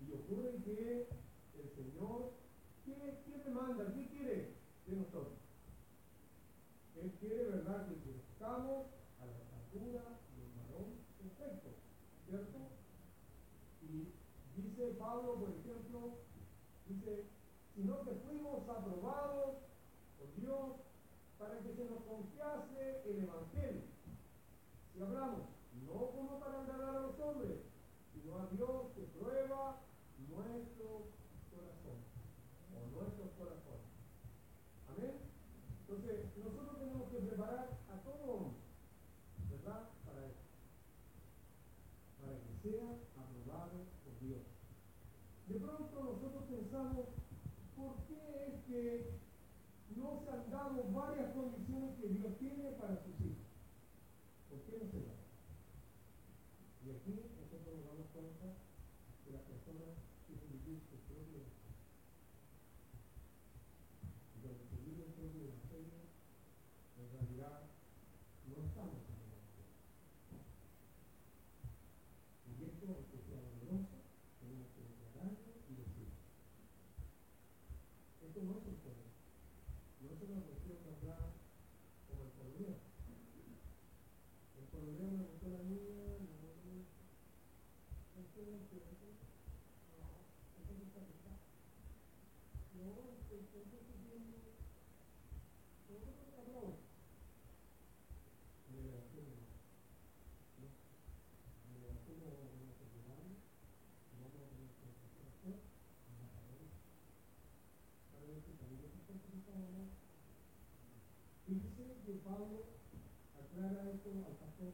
Y 0.00 0.12
ocurre 0.12 0.56
que 0.64 1.08
el 1.60 1.68
Señor, 1.74 2.32
¿qué, 3.46 3.94
qué 3.94 4.08
quiere 4.08 4.54
de 4.86 4.96
nosotros? 4.96 5.38
Él 7.00 7.12
quiere, 7.20 7.44
¿verdad?, 7.44 7.88
que 7.88 7.96
crezcamos 7.96 8.86
a 9.20 9.26
la 9.26 9.32
estatura 9.32 10.02
del 10.34 10.50
varón 10.56 10.98
perfecto, 11.18 11.68
¿cierto? 12.26 12.58
Y 13.82 14.08
dice 14.60 14.96
Pablo, 14.98 15.34
por 15.34 15.50
ejemplo, 15.50 16.18
dice, 16.88 17.24
sino 17.74 18.02
que 18.04 18.14
fuimos 18.26 18.68
aprobados 18.68 19.56
por 20.18 20.34
Dios 20.40 20.86
para 21.38 21.58
que 21.60 21.74
se 21.74 21.84
nos 21.84 22.02
confiase 22.02 23.02
el 23.04 23.24
Evangelio. 23.24 23.82
Y 24.96 25.02
hablamos, 25.02 25.42
no 25.84 26.10
como 26.10 26.40
para 26.40 26.62
agradar 26.62 26.96
a 26.96 27.00
los 27.02 27.20
hombres, 27.20 27.58
sino 28.14 28.38
a 28.38 28.46
Dios 28.46 28.92
que 28.96 29.02
prueba 29.18 29.76
nuestro 30.28 31.12
corazón 31.52 32.00
o 32.72 32.78
nuestros 32.96 33.30
corazones. 33.36 33.86
Amén. 34.88 35.14
Entonces, 35.80 36.24
nosotros 36.36 36.78
tenemos 36.78 37.10
que 37.10 37.18
preparar 37.18 37.78
a 37.92 37.96
todo 38.00 38.22
hombre, 38.24 38.60
¿verdad? 39.50 39.90
Para 40.04 40.26
eso. 40.26 40.44
Para 42.20 42.32
que 42.40 42.52
sea 42.64 42.88
aprobado 43.20 43.84
por 44.04 44.18
Dios. 44.20 44.42
De 45.48 45.60
pronto 45.60 45.94
nosotros 46.02 46.42
pensamos, 46.50 47.06
¿por 47.76 47.94
qué 48.08 48.48
es 48.48 48.54
que 48.66 49.10
no 49.94 50.20
se 50.24 50.30
han 50.30 50.50
dado 50.50 50.82
que 51.76 52.08
Dios 52.08 52.32
tiene 52.38 52.72
para 52.80 52.96
sus 52.96 53.20
hijos? 53.20 53.52
¿Por 54.48 54.60
qué 54.64 54.78
no 54.80 54.88
se 54.88 55.04
dan? 55.04 55.20
Y 56.86 56.90
aquí 56.90 57.20
nosotros 57.36 57.76
nos 57.76 57.84
damos 57.84 58.06
cuenta 58.16 58.48
que 59.24 59.32
las 59.32 59.42
personas 59.42 59.92
quieren 60.24 60.48
vivir 60.56 60.80
su 60.88 60.96
propio 61.04 61.44
Y 64.32 64.40
cuando 64.40 64.64
se 64.64 64.76
vive 64.88 65.04
el 65.04 65.12
propio 65.12 65.52
evangelio, 65.52 66.00
en 66.96 67.06
realidad 67.12 67.68
no 68.48 68.56
estamos 68.56 69.04
en 69.04 69.20
el 69.20 69.36
evangelio. 69.36 69.76
Y 72.48 72.64
esto, 72.72 72.84
aunque 72.88 73.20
sea 73.20 73.44
doloroso, 73.44 74.00
tenemos 74.40 74.72
que 74.72 74.80
declararlo 74.80 75.60
y 75.68 75.72
decirlo. 75.76 76.24
Esto 78.24 78.40
no 78.48 78.52
es 78.56 78.64
un 78.64 78.80
poder. 78.80 79.12
No 80.00 80.06
es 80.08 80.18
una 80.24 80.40
cuestión 80.40 80.80
de 80.80 80.88
hablar 80.96 81.36
como 82.06 82.24
el 82.24 82.32
problema. 82.38 82.78
El 84.56 84.66
problema 84.70 85.10
me 85.10 85.24
gustó 85.26 85.48
la 85.50 85.62
niña, 85.66 85.98
no, 85.98 86.30
no, 86.40 86.52
no, 86.64 86.86
esto 88.16 88.38
no 88.44 88.56
es 88.56 88.64
cierto. 88.70 89.06
No, 89.96 90.08
esto 90.56 90.72
no 90.72 90.84
está 90.86 91.00
acá. 91.04 91.34
No, 92.76 93.12
esto 93.20 93.34
esto 93.36 93.76
es 93.76 94.00
viendo. 94.04 94.36
No, 95.88 95.96
no, 96.00 96.12
no, 96.32 96.40
no. 96.48 96.76
En 98.68 98.74
el 98.80 98.86
evangelio 98.92 99.36
no. 99.36 99.48
No. 100.60 100.68
En 100.72 101.70
el 101.76 101.84
evangelio 101.84 102.24
vamos 102.32 102.46
a 102.46 102.56
tener 102.56 102.72
que 102.76 102.84
ayudarnos, 102.88 103.40
vamos 104.16 104.32
a 104.32 104.48
tener 104.48 104.70
que 104.76 104.86
hacer, 105.28 105.56
vamos 106.08 106.32
a 106.36 106.42
ver. 106.46 106.68
Para 108.12 108.24
ver 108.28 108.40
si 108.44 108.52
también 108.56 108.92
está 108.92 109.12
complicado 109.12 109.60
o 109.60 109.72
no. 109.76 109.84
Fíjese 111.46 112.00
que 112.04 112.12
Pablo 112.26 112.76
al 114.14 114.38
pastor 114.38 114.70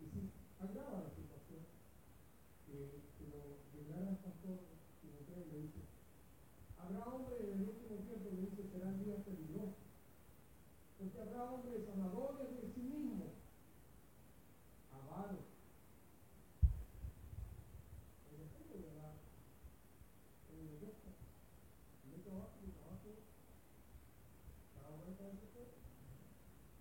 y 0.00 0.04
sí, 0.10 0.30
agrava 0.58 1.06
la 1.06 1.10
situación. 1.14 1.62
Que, 2.66 2.98
que 3.18 3.24
lo 3.30 3.62
llegara 3.70 4.10
el 4.10 4.16
pastor 4.16 4.58
Timoteo 5.00 5.38
y 5.38 5.52
le 5.52 5.58
dice, 5.70 5.82
habrá 6.78 7.04
hombres 7.06 7.38
en 7.40 7.62
el 7.62 7.68
último 7.68 8.02
tiempo, 8.02 8.30
le 8.30 8.42
dice, 8.50 8.66
serán 8.72 8.98
días 9.04 9.22
peligrosos. 9.22 9.86
Porque 10.98 11.20
habrá 11.20 11.44
hombres 11.44 11.88
amadores 11.94 12.50
de 12.62 12.66
sí 12.74 12.80
mismos, 12.80 13.38
avaros. 14.90 15.46
El 18.30 18.42
ejemplo 18.46 18.76
de 18.82 18.94
la 18.98 19.14
en 20.50 20.58
el 20.58 20.66
negocio, 20.74 21.10
en 22.06 22.14
el 22.14 22.22
trabajo, 22.22 22.54
el 22.66 22.72
trabajo, 22.72 23.10
cada 24.74 24.96
vuelta 25.02 25.22
de 25.24 25.32
ese 25.34 25.46
cuerpo, 25.50 25.78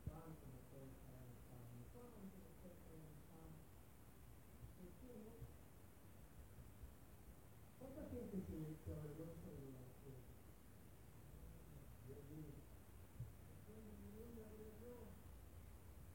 cuánto 0.05 0.45
me 0.53 0.61
puede 0.69 0.89
pagar 1.01 1.25
el 1.25 1.41
pan, 1.49 1.65
cuánto 1.89 2.17
me 2.21 2.29
puede 2.61 2.77
pagar 2.85 3.09
el 3.09 3.25
pan. 3.25 3.49
¿Por 4.77 4.89
qué 5.01 5.17
no? 5.17 5.33
¿Cuánta 7.91 8.07
gente 8.07 8.39
se, 8.47 8.55
se 8.85 8.93
avergüenza 8.95 9.51
de 9.51 9.67
la 9.75 9.83
fe? 9.99 10.15
Dios 12.07 12.23
mío. 12.31 12.55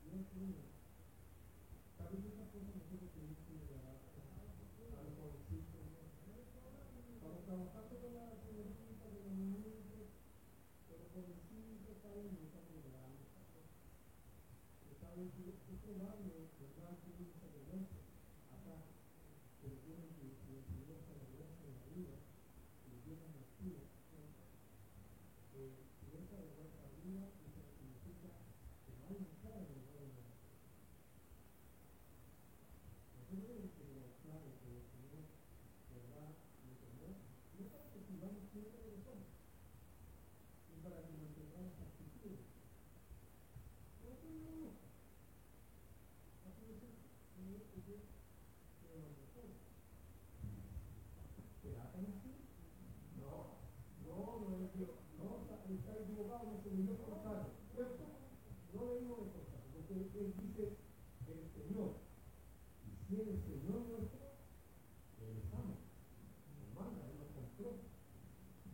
No 0.06 0.12
es 0.16 0.28
uno. 0.40 0.56
¿Sabes 2.00 2.24
esas 2.24 2.48
cosas 2.48 2.72
nosotros 2.80 3.12
tenemos 3.12 3.44
que 3.44 3.60
llegar 3.60 3.84
a 3.84 3.92
a 3.92 5.04
los 5.04 5.12
jovencitos? 5.20 5.84
Cuando 7.20 7.44
trabajando 7.44 7.94
con 8.00 8.12
la 8.16 8.32
señorita, 8.40 9.04
con 9.12 9.20
los 9.20 9.36
niños, 9.36 10.08
con 10.88 10.96
los 10.96 11.12
jovencitos, 11.12 12.00
saben, 12.00 12.40
no 12.40 12.48
están 12.56 12.64
llegando 12.72 13.20
esa 13.20 13.44
cosa. 13.52 13.76
Pero 14.80 14.96
saben 14.96 15.28
que 15.28 15.44
es 15.52 15.60
probable, 15.84 16.48
¿verdad? 16.56 16.96
Que 17.04 17.12
uno 17.20 17.36
se 17.36 17.44
avergüence 17.44 18.00
acá, 18.48 18.80
pero 19.60 19.76
tienen 19.84 20.08
que 20.16 20.24
que 20.46 20.52
el 20.56 20.64
Señor 20.64 21.02
se 21.02 21.10
avergüenza 21.10 21.66
en 21.66 21.74
la 21.74 21.86
vida, 21.90 22.16
que 22.82 22.86
le 22.94 22.98
llevan 23.02 23.34
las 23.34 23.50
vidas, 23.58 23.90
¿cierto? 24.06 24.46
Eh, 25.58 25.82
y 26.06 26.22
esa 26.22 26.38
vergüenza 26.38 26.86
la 26.86 26.94
vida, 27.02 27.26
eso 27.42 27.62
significa 27.74 28.30
que 28.86 28.94
no 28.94 29.02
hay 29.10 29.18
entrar 29.26 29.58
en 29.58 29.66
el 29.74 29.82
reino 29.90 30.22
de 30.22 30.30
Dios. 30.30 30.54
Nosotros 33.18 33.42
debemos 33.42 33.74
tener 33.74 34.06
claro 34.22 34.46
que 34.62 34.68
el 34.70 34.86
Señor, 34.86 35.26
¿verdad? 35.90 36.30
Lo 36.62 36.74
tomó, 36.78 37.10
no 37.58 37.62
para 37.66 37.90
que 37.90 38.00
sigamos 38.06 38.46
siempre 38.54 38.78
lo 38.86 38.90
que 38.94 39.02
somos, 39.02 39.30
ni 40.70 40.76
para 40.78 41.02
que 41.02 41.10
mantengamos 41.10 41.74
actitudes. 41.74 42.46
No, 43.98 44.14
no, 44.14 44.30
no, 44.30 44.50
no. 44.62 44.70
Así 46.46 46.62
de 46.70 46.74
simple. 46.78 47.02
Señor, 47.34 47.62
que 47.74 47.78
yo 47.82 47.96
quiero 48.80 48.96
mantener. 49.02 49.58
¿Será 51.62 51.90
tan 51.92 52.06
así? 52.06 52.32
No, 53.18 53.58
no, 54.06 54.16
no 54.48 54.64
es 54.64 54.72
Dios. 54.74 54.96
No, 55.18 55.46
está, 55.74 55.92
equivocado, 55.98 56.52
no 56.52 56.62
se 56.62 56.70
debió 56.70 56.96
cortar, 56.98 57.48
¿cierto? 57.74 58.04
No 58.74 58.86
debimos 58.86 59.18
de 59.18 59.32
cortar, 59.32 59.60
porque 59.72 59.94
él 59.94 60.34
dice 60.40 60.76
el 61.26 61.42
Señor. 61.50 62.06
Y 62.86 63.06
si 63.06 63.20
el 63.20 63.38
Señor 63.42 63.80
nuestro, 63.86 64.18
Él 65.22 65.36
es 65.38 65.54
amo. 65.54 65.78
Nos 66.58 66.70
manda, 66.74 67.06
Él 67.06 67.18
nos 67.18 67.30
compró. 67.34 67.82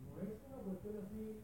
No 0.05 0.21
es 0.21 0.37
una 0.45 0.57
cuestión 0.63 0.97
así, 1.05 1.41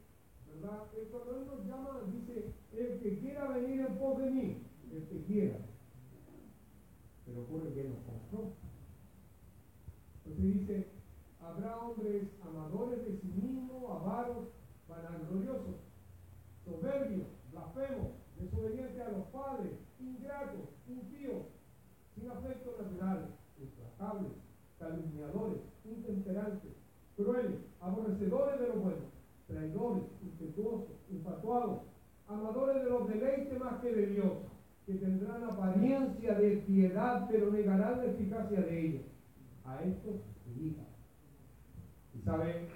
¿verdad? 0.48 0.88
Él, 0.98 1.08
cuando 1.12 1.38
Él 1.38 1.48
nos 1.48 1.66
llama, 1.66 2.02
dice, 2.14 2.54
el 2.74 3.00
que 3.00 3.20
quiera 3.20 3.48
venir 3.50 3.82
en 3.82 3.98
pos 3.98 4.18
de 4.20 4.32
mí, 4.32 4.58
el 4.92 5.08
que 5.08 5.24
quiera. 5.26 5.60
Pero 7.26 7.42
ocurre 7.42 7.74
que 7.74 7.82
Él 7.82 7.90
nos 7.90 8.04
compró. 8.04 8.54
Entonces 10.26 10.54
dice, 10.54 10.88
habrá 11.42 11.78
hombres 11.80 12.28
amadores 12.42 13.06
de 13.06 13.18
sí 13.18 13.28
mismos, 13.28 13.84
avaros, 13.90 14.48
vanagloriosos, 14.88 15.76
soberbios, 16.66 17.28
blasfemos, 17.52 18.12
desobedientes 18.40 19.02
a 19.02 19.12
los 19.12 19.26
ingratos, 20.00 20.70
impíos, 20.88 21.46
sin 22.14 22.30
afecto 22.30 22.76
natural, 22.80 23.30
implacables, 23.60 24.34
calumniadores, 24.78 25.62
intemperantes, 25.86 26.72
crueles, 27.16 27.60
aborrecedores 27.82 28.60
de 28.60 28.68
lo 28.68 28.76
bueno, 28.76 29.06
traidores, 29.48 30.04
impetuosos, 30.22 30.96
infatuados, 31.10 31.80
amadores 32.28 32.84
de 32.84 32.90
los 32.90 33.08
deleites 33.08 33.60
más 33.60 33.82
que 33.82 33.94
de 33.94 34.06
Dios, 34.08 34.34
que 34.86 34.94
tendrán 34.96 35.44
apariencia 35.44 36.36
de 36.36 36.58
piedad, 36.58 37.28
pero 37.30 37.52
negarán 37.52 37.98
la 37.98 38.06
eficacia 38.06 38.62
de 38.62 38.86
ella. 38.86 39.02
A 39.66 39.84
estos 39.84 40.16
diga. 40.56 40.84
Y 42.16 42.22
sabe, 42.22 42.68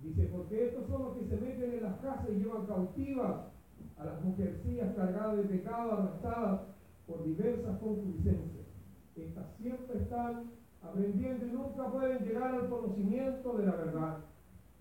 dice, 0.00 0.28
porque 0.32 0.66
estos 0.66 0.86
son 0.88 1.02
los 1.02 1.16
que 1.16 1.28
se 1.28 1.36
meten 1.36 1.72
en 1.72 1.82
las 1.82 1.98
casas 2.00 2.28
y 2.30 2.38
llevan 2.38 2.66
cautivas 2.66 3.49
a 4.00 4.04
las 4.04 4.24
mujercillas 4.24 4.94
cargadas 4.96 5.36
de 5.36 5.42
pecado, 5.44 5.92
arrastradas 5.92 6.60
por 7.06 7.24
diversas 7.24 7.78
concupiscencias. 7.78 8.66
Estas 9.16 9.46
siempre 9.58 9.98
están 9.98 10.50
aprendiendo 10.82 11.46
y 11.46 11.50
nunca 11.50 11.90
pueden 11.90 12.24
llegar 12.24 12.54
al 12.54 12.68
conocimiento 12.68 13.58
de 13.58 13.66
la 13.66 13.76
verdad. 13.76 14.16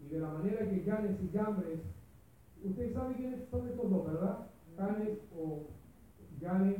Y 0.02 0.08
de 0.08 0.20
la 0.20 0.30
manera 0.30 0.70
que 0.70 0.84
Llanes 0.86 1.18
y 1.22 1.36
Llambres, 1.36 1.80
ustedes 2.64 2.94
saben 2.94 3.16
quiénes 3.16 3.50
son 3.50 3.68
estos 3.68 3.90
dos, 3.90 4.06
¿verdad? 4.06 4.48
Canes 4.78 5.20
o 5.38 5.68
Llanes, 6.40 6.78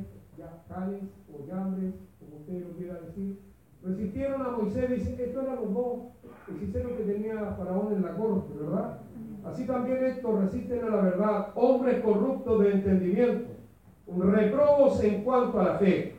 Canes 0.68 1.04
o 1.30 1.46
Llambres, 1.46 1.94
como 2.18 2.36
ustedes 2.36 2.66
lo 2.66 2.74
quieran 2.76 3.04
decir, 3.06 3.40
resistieron 3.82 4.40
a 4.40 4.50
Moisés, 4.50 4.90
dice, 4.90 5.24
esto 5.24 5.42
eran 5.42 5.56
los 5.56 5.74
dos 5.74 5.98
hechiceros 6.48 6.92
que 6.92 7.04
tenía 7.04 7.54
Faraón 7.58 7.92
en 7.92 8.02
la 8.02 8.16
corte, 8.16 8.54
¿verdad? 8.58 9.00
Así 9.44 9.66
también 9.66 10.04
estos 10.04 10.40
resisten 10.40 10.84
a 10.84 10.90
la 10.90 11.02
verdad, 11.02 11.52
hombres 11.54 12.02
corruptos 12.04 12.62
de 12.62 12.72
entendimiento, 12.72 13.50
reprobos 14.06 15.02
en 15.02 15.24
cuanto 15.24 15.60
a 15.60 15.64
la 15.64 15.78
fe, 15.78 16.14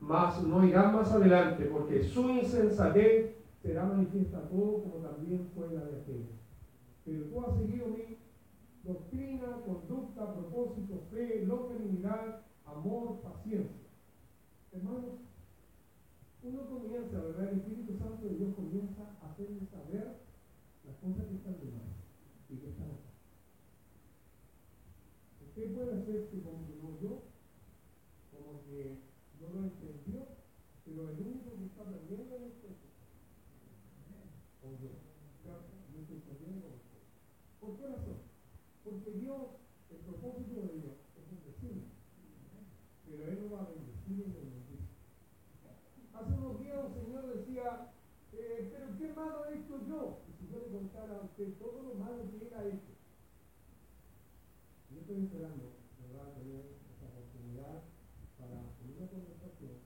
mas 0.00 0.42
no 0.42 0.66
irán 0.66 0.94
más 0.94 1.12
adelante, 1.12 1.64
porque 1.66 2.02
su 2.02 2.28
insensatez 2.30 3.36
será 3.62 3.84
manifiesta 3.84 4.48
todo 4.48 4.82
como 4.82 4.96
también 4.96 5.48
fue 5.54 5.66
la 5.72 5.84
de 5.84 6.00
aquellos. 6.00 6.38
Pero 7.04 7.24
tú 7.24 7.40
has 7.40 7.56
seguido 7.56 7.86
mi 7.88 8.18
doctrina, 8.82 9.60
conducta, 9.64 10.34
propósito, 10.34 11.02
fe, 11.10 11.44
longanimidad, 11.46 12.40
amor, 12.66 13.20
paciencia. 13.20 13.88
Hermanos, 14.72 15.20
uno 16.42 16.60
comienza, 16.68 17.18
¿verdad? 17.18 17.48
El 17.50 17.58
Espíritu 17.58 17.96
Santo 17.98 18.26
de 18.26 18.34
Dios 18.36 18.54
comienza 18.54 19.02
a 19.22 19.30
hacerle 19.30 19.60
saber 19.66 20.16
las 20.86 20.96
cosas 20.96 21.26
que 21.26 21.34
están 21.34 21.54
de 22.48 22.54
y 22.54 22.68
están 22.68 22.90
acá. 22.90 23.10
Usted 25.46 25.74
puede 25.74 25.92
como 26.42 26.66
que 26.66 26.74
no 26.82 27.00
yo, 27.00 27.22
como 28.32 28.62
que 28.64 28.98
no 29.40 29.48
lo 29.54 29.66
entendió, 29.66 30.26
pero 30.84 31.10
el 31.10 31.20
único 31.20 31.56
que 31.58 31.64
está 31.66 31.82
aprendiendo 31.82 32.36
es 32.36 32.42
usted. 32.42 32.76
O 34.64 34.70
yo. 34.82 35.08
Aprendiendo. 35.48 36.68
¿Por 37.60 37.76
qué 37.76 37.86
razón? 37.86 38.18
Porque 38.84 39.10
Dios, 39.12 39.42
el 39.90 39.96
propósito 39.98 40.54
de 40.62 40.80
Dios 40.80 40.96
es 41.16 41.24
bendecir. 41.30 41.84
Pero 43.04 43.26
Él 43.26 43.38
no 43.42 43.56
va 43.56 43.62
a 43.62 43.70
bendecir 43.70 44.24
en 44.24 44.36
el 44.36 44.58
Hace 46.14 46.32
unos 46.34 46.60
días 46.60 46.78
un 46.84 46.94
señor 46.94 47.36
decía, 47.36 47.92
eh, 48.32 48.72
pero 48.72 48.98
qué 48.98 49.12
malo 49.14 49.44
he 49.46 49.58
hecho 49.58 49.86
yo. 49.86 50.27
Contara 50.66 51.16
a 51.16 51.24
usted 51.24 51.54
todo 51.58 51.82
lo 51.82 51.94
malo 51.94 52.22
él 52.22 52.52
ha 52.54 52.64
hecho. 52.66 52.92
Yo 54.90 55.00
estoy 55.00 55.24
esperando, 55.24 55.72
¿verdad?, 56.02 56.34
tener 56.34 56.64
esta 56.90 57.06
oportunidad 57.06 57.82
para, 58.38 58.58
en 58.82 58.96
una 58.96 59.06
conversación, 59.08 59.78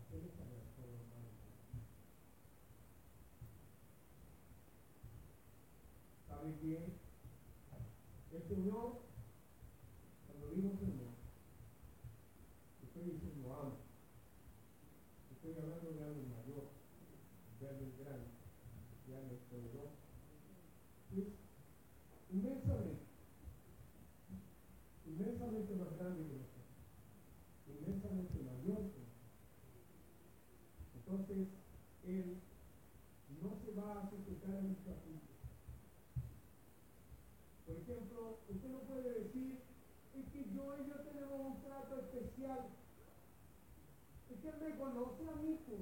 hacerle 0.00 0.30
saber 0.36 0.62
todo 0.76 0.90
lo 0.90 1.04
malo. 1.08 1.30
¿Sabe 6.26 6.54
quién? 6.60 7.00
El 8.32 8.42
Señor, 8.46 9.00
cuando 10.26 10.50
digo 10.54 10.70
Señor, 10.78 11.10
estoy 12.82 13.02
diciendo 13.10 13.54
amo. 13.54 13.76
Estoy 15.32 15.54
hablando 15.54 15.90
de 15.90 16.04
algo 16.04 16.22
mayor, 16.28 16.68
de 17.58 17.68
algo 17.68 17.86
grande, 17.98 18.30
de 19.08 19.16
algo 19.16 19.36
poderoso. 19.50 19.98
Es 21.10 21.26
inmensamente, 22.30 23.02
inmensamente 25.06 25.74
más 25.74 25.98
grande 25.98 26.22
que 26.22 26.38
nosotros, 26.38 26.70
inmensamente 27.66 28.38
mayor 28.44 28.92
que 28.92 29.00
nosotros. 29.00 29.32
Entonces, 30.94 31.48
Él 32.04 32.38
no 33.42 33.56
se 33.56 33.72
va 33.72 34.08
Por 37.66 37.76
ejemplo, 37.76 38.38
usted 38.48 38.68
no 38.68 38.80
puede 38.80 39.12
decir, 39.20 39.60
es 40.14 40.28
que 40.32 40.44
yo 40.52 40.76
y 40.78 40.88
yo 40.88 40.94
tenemos 41.00 41.40
un 41.40 41.62
trato 41.62 42.00
especial 42.00 42.66
es 44.30 44.38
que 44.40 44.48
él 44.48 44.54
me 44.62 44.78
conoce 44.78 45.28
a 45.28 45.34
mí, 45.42 45.58
pues. 45.66 45.80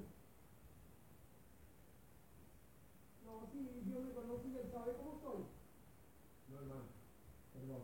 No, 3.25 3.47
sí, 3.53 3.81
Dios 3.85 4.03
me 4.03 4.13
conoce 4.13 4.47
y 4.47 4.57
él 4.57 4.71
sabe 4.71 4.93
cómo 4.97 5.21
soy. 5.21 5.43
No, 6.49 6.57
hermano, 6.57 6.89
perdón. 7.53 7.83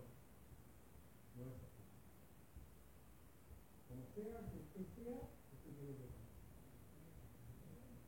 No 1.37 1.43
es 1.45 1.53
así. 1.53 1.85
Como 3.87 4.05
sea 4.15 4.49
que 4.49 4.57
usted 4.57 4.85
sea, 4.97 5.21
usted 5.53 5.71
tiene 5.77 5.93
que 5.93 6.09
cambiar. 6.09 6.33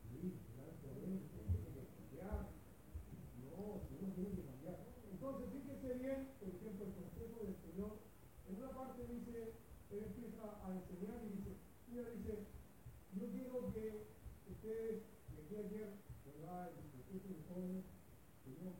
Sí, 0.10 0.34
gracias 0.58 0.90
a 0.90 0.98
Dios, 0.98 1.14
usted 1.30 1.46
tiene 1.46 1.78
que 1.78 1.94
cambiar. 1.94 2.42
No, 3.38 3.86
si 3.86 3.94
uno 4.02 4.14
tiene 4.18 4.32
que 4.34 4.46
cambiar. 4.50 4.78
Entonces, 5.14 5.46
fíjese 5.54 5.94
bien, 5.94 6.34
por 6.40 6.50
ejemplo, 6.50 6.86
el 6.90 6.94
consejo 6.98 7.38
del 7.46 7.56
Señor. 7.62 7.94
En 8.50 8.56
una 8.58 8.72
parte 8.74 9.06
dice, 9.06 9.54
él 9.92 10.04
empieza 10.10 10.42
a 10.42 10.74
enseñar 10.74 11.22
y 11.22 11.38
dice, 11.38 11.68
Mira, 11.88 12.10
dice, 12.10 12.38
yo 13.16 13.28
quiero 13.32 13.72
que 13.74 14.04
ustedes, 14.52 15.04
de 15.32 15.42
aquí 15.42 15.56
ayer, 15.56 15.94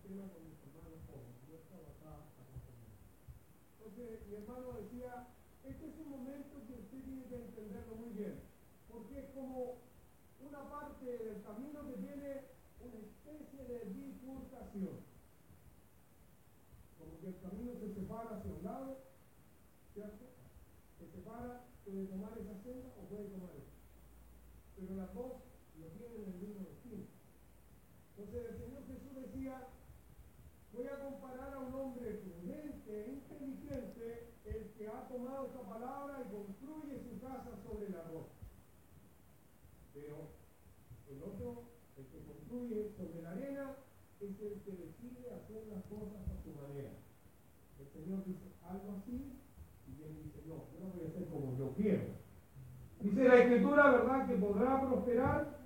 tema 0.08 0.32
con 0.32 0.44
mis 0.48 0.56
hermanos. 0.64 1.04
Yo 1.50 1.56
estaba 1.60 1.92
acá. 1.92 2.32
Entonces, 3.76 4.28
mi 4.28 4.36
hermano 4.36 4.74
decía, 4.80 5.28
este 5.64 5.84
es 5.88 5.96
un 6.00 6.10
momento 6.10 6.64
que 6.68 6.74
usted 6.80 7.04
tiene 7.04 7.26
que 7.28 7.36
entenderlo 7.36 7.96
muy 7.96 8.12
bien, 8.16 8.40
porque 8.88 9.20
es 9.20 9.30
como 9.36 9.84
una 10.40 10.70
parte 10.70 11.06
del 11.06 11.44
camino 11.44 11.88
que 11.88 11.94
tiene 12.00 12.30
una 12.80 13.00
especie 13.04 13.66
de 13.66 13.86
bifurcación. 13.92 15.04
Como 17.00 17.20
que 17.20 17.28
el 17.28 17.40
camino 17.42 17.76
se 17.76 17.94
separa 17.94 18.38
hacia 18.38 18.54
un 18.54 18.64
lado, 18.64 18.98
¿cierto? 19.94 20.26
Se 21.00 21.08
separa 21.12 21.66
puede 21.84 22.06
tomar 22.08 22.38
esa 22.38 22.56
senda 22.64 22.90
o 23.00 23.08
puede 23.08 23.28
tomar 23.30 23.52
esa. 23.56 23.76
Pero 24.76 24.96
las 24.96 25.14
dos 25.14 25.44
lo 25.80 25.88
tienen 25.88 26.24
el 26.28 26.36
mismo 26.36 26.77
el 28.46 28.58
Señor 28.58 28.84
Jesús 28.88 29.16
decía, 29.16 29.68
voy 30.74 30.88
a 30.88 31.00
comparar 31.00 31.54
a 31.54 31.60
un 31.60 31.74
hombre 31.74 32.22
prudente, 32.22 33.08
inteligente, 33.10 34.34
el 34.46 34.72
que 34.78 34.88
ha 34.88 35.08
tomado 35.08 35.48
esta 35.48 35.62
palabra 35.62 36.22
y 36.22 36.32
construye 36.32 37.00
su 37.04 37.20
casa 37.20 37.58
sobre 37.66 37.90
la 37.90 38.04
roca. 38.04 38.36
Pero 39.94 40.30
el 41.10 41.24
otro, 41.24 41.64
el 41.98 42.06
que 42.06 42.20
construye 42.24 42.92
sobre 42.98 43.22
la 43.22 43.32
arena, 43.32 43.76
es 44.20 44.40
el 44.42 44.62
que 44.62 44.72
decide 44.72 45.34
hacer 45.34 45.68
las 45.68 45.84
cosas 45.86 46.22
a 46.30 46.44
su 46.44 46.52
manera. 46.54 46.92
El 47.80 47.88
Señor 47.90 48.26
dice, 48.26 48.48
algo 48.64 48.98
así 48.98 49.34
y 49.88 50.04
él 50.04 50.24
dice, 50.24 50.42
no, 50.48 50.66
yo 50.74 50.80
no 50.86 50.94
voy 50.94 51.06
a 51.06 51.08
hacer 51.10 51.26
como 51.28 51.58
yo 51.58 51.74
quiero. 51.76 52.04
Dice 53.00 53.24
la 53.24 53.36
escritura, 53.36 53.92
¿verdad?, 53.92 54.28
que 54.28 54.36
podrá 54.36 54.82
prosperar 54.82 55.58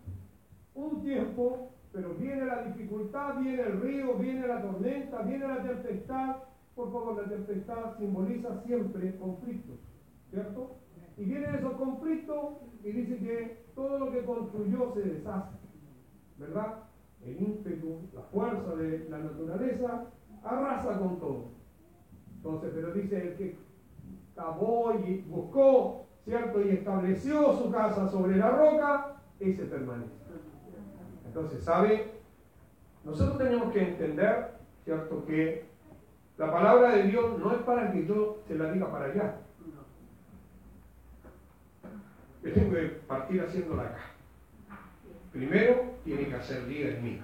un 0.75 1.01
tiempo, 1.01 1.71
pero 1.91 2.13
viene 2.15 2.45
la 2.45 2.63
dificultad, 2.63 3.39
viene 3.39 3.61
el 3.61 3.81
río, 3.81 4.15
viene 4.15 4.47
la 4.47 4.61
tormenta, 4.61 5.21
viene 5.23 5.47
la 5.47 5.61
tempestad. 5.61 6.37
Por 6.75 6.91
favor, 6.91 7.21
la 7.21 7.29
tempestad 7.29 7.97
simboliza 7.97 8.61
siempre 8.63 9.15
conflictos, 9.17 9.77
¿cierto? 10.29 10.77
Y 11.17 11.25
vienen 11.25 11.55
esos 11.55 11.73
conflictos 11.73 12.53
y 12.83 12.91
dice 12.91 13.17
que 13.17 13.65
todo 13.75 13.99
lo 13.99 14.11
que 14.11 14.23
construyó 14.23 14.93
se 14.93 15.01
deshace, 15.01 15.57
¿verdad? 16.37 16.83
El 17.25 17.41
ímpetu, 17.41 17.99
la 18.13 18.21
fuerza 18.21 18.75
de 18.75 19.07
la 19.09 19.17
naturaleza 19.19 20.05
arrasa 20.43 20.97
con 20.97 21.19
todo. 21.19 21.51
Entonces, 22.37 22.71
pero 22.73 22.93
dice 22.93 23.21
el 23.21 23.35
que 23.35 23.57
cavó 24.33 24.93
y 25.05 25.21
buscó, 25.21 26.07
¿cierto? 26.23 26.61
Y 26.61 26.69
estableció 26.69 27.53
su 27.57 27.69
casa 27.69 28.09
sobre 28.09 28.37
la 28.37 28.49
roca, 28.49 29.21
ese 29.39 29.65
permanece. 29.65 30.20
Entonces, 31.31 31.63
¿sabe? 31.63 32.11
Nosotros 33.05 33.37
tenemos 33.37 33.71
que 33.71 33.81
entender, 33.81 34.51
¿cierto?, 34.83 35.25
que 35.25 35.63
la 36.37 36.51
palabra 36.51 36.91
de 36.91 37.03
Dios 37.03 37.39
no 37.39 37.53
es 37.53 37.59
para 37.59 37.89
que 37.89 38.05
yo 38.05 38.39
se 38.49 38.55
la 38.55 38.69
diga 38.69 38.91
para 38.91 39.05
allá. 39.05 39.35
Yo 42.43 42.51
tengo 42.51 42.75
que 42.75 42.81
partir 43.07 43.41
haciéndola 43.41 43.83
acá. 43.83 44.01
Primero 45.31 45.93
tiene 46.03 46.27
que 46.27 46.35
hacer 46.35 46.65
vida 46.65 46.89
en 46.89 47.03
mí. 47.03 47.21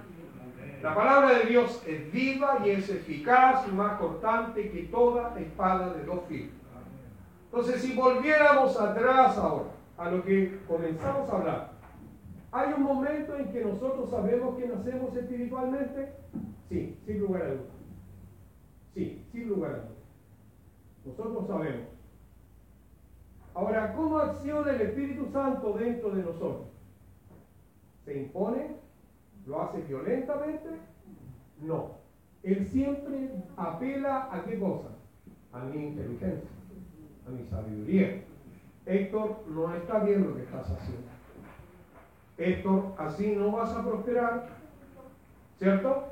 La 0.81 0.95
palabra 0.95 1.39
de 1.39 1.45
Dios 1.47 1.83
es 1.85 2.09
viva 2.09 2.61
y 2.63 2.69
es 2.69 2.87
eficaz 2.87 3.67
y 3.67 3.71
más 3.71 3.99
cortante 3.99 4.71
que 4.71 4.83
toda 4.83 5.37
espada 5.37 5.93
de 5.95 6.05
dos 6.05 6.21
filos. 6.29 6.53
Entonces, 7.51 7.81
si 7.81 7.93
volviéramos 7.93 8.79
atrás 8.79 9.37
ahora 9.37 9.71
a 9.97 10.09
lo 10.09 10.23
que 10.23 10.59
comenzamos 10.65 11.29
a 11.29 11.35
hablar, 11.35 11.76
¿hay 12.51 12.73
un 12.73 12.83
momento 12.83 13.35
en 13.35 13.51
que 13.51 13.63
nosotros 13.63 14.09
sabemos 14.09 14.57
que 14.57 14.67
nacemos 14.67 15.15
espiritualmente? 15.15 16.13
Sí, 16.69 16.97
sin 17.05 17.19
lugar 17.19 17.41
a 17.43 17.49
dudas. 17.51 17.65
Sí, 18.93 19.25
sin 19.31 19.47
lugar 19.49 19.71
a 19.71 19.77
dudas. 19.77 19.97
Nosotros 21.05 21.47
sabemos. 21.47 21.87
Ahora, 23.53 23.93
¿cómo 23.93 24.19
acciona 24.19 24.71
el 24.71 24.81
Espíritu 24.81 25.27
Santo 25.31 25.73
dentro 25.73 26.11
de 26.11 26.23
nosotros? 26.23 26.67
¿Se 28.05 28.17
impone? 28.17 28.75
¿Lo 29.47 29.61
hace 29.61 29.81
violentamente? 29.81 30.69
No. 31.61 31.91
Él 32.43 32.67
siempre 32.67 33.31
apela 33.55 34.29
a 34.31 34.43
qué 34.43 34.59
cosa? 34.59 34.89
A 35.53 35.63
mi 35.65 35.87
inteligencia, 35.87 36.49
a 37.27 37.31
mi 37.31 37.45
sabiduría. 37.47 38.23
Héctor, 38.85 39.43
no 39.49 39.73
está 39.73 39.99
bien 39.99 40.23
lo 40.23 40.35
que 40.35 40.43
estás 40.43 40.69
haciendo. 40.69 41.16
Héctor, 42.37 42.93
así 42.97 43.35
no 43.35 43.51
vas 43.51 43.71
a 43.71 43.83
prosperar. 43.83 44.47
¿Cierto? 45.57 46.07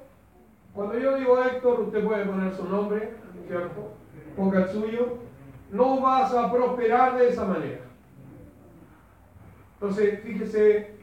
Cuando 0.74 0.98
yo 1.00 1.18
digo 1.18 1.42
Héctor, 1.42 1.82
usted 1.82 2.04
puede 2.04 2.26
poner 2.26 2.54
su 2.54 2.66
nombre, 2.66 3.14
¿cierto? 3.48 3.92
Ponga 4.36 4.64
el 4.64 4.70
suyo. 4.70 5.20
No 5.72 6.02
vas 6.02 6.34
a 6.34 6.52
prosperar 6.52 7.18
de 7.18 7.30
esa 7.30 7.46
manera. 7.46 7.82
Entonces, 9.76 10.22
fíjese, 10.22 10.96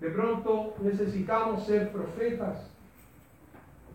de 0.00 0.10
pronto 0.10 0.74
necesitamos 0.82 1.64
ser 1.66 1.90
profetas 1.90 2.70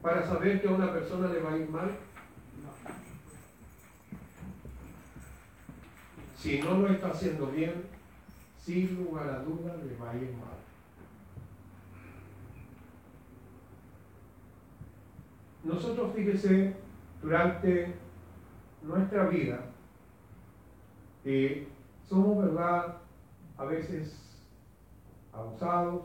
para 0.01 0.25
saber 0.25 0.61
que 0.61 0.67
a 0.67 0.71
una 0.71 0.91
persona 0.91 1.29
le 1.29 1.39
va 1.39 1.53
a 1.53 1.57
ir 1.57 1.69
mal. 1.69 1.91
Si 6.37 6.61
no 6.61 6.77
lo 6.79 6.89
está 6.89 7.07
haciendo 7.07 7.47
bien, 7.47 7.85
sin 8.57 8.97
lugar 8.97 9.29
a 9.29 9.39
dudas 9.39 9.77
le 9.85 9.95
va 9.95 10.11
a 10.11 10.15
ir 10.15 10.33
mal. 10.33 10.62
Nosotros, 15.63 16.13
fíjese, 16.13 16.73
durante 17.21 17.93
nuestra 18.81 19.27
vida, 19.29 19.61
eh, 21.23 21.67
somos, 22.07 22.43
¿verdad?, 22.43 22.97
a 23.57 23.65
veces 23.65 24.19
abusados, 25.31 26.01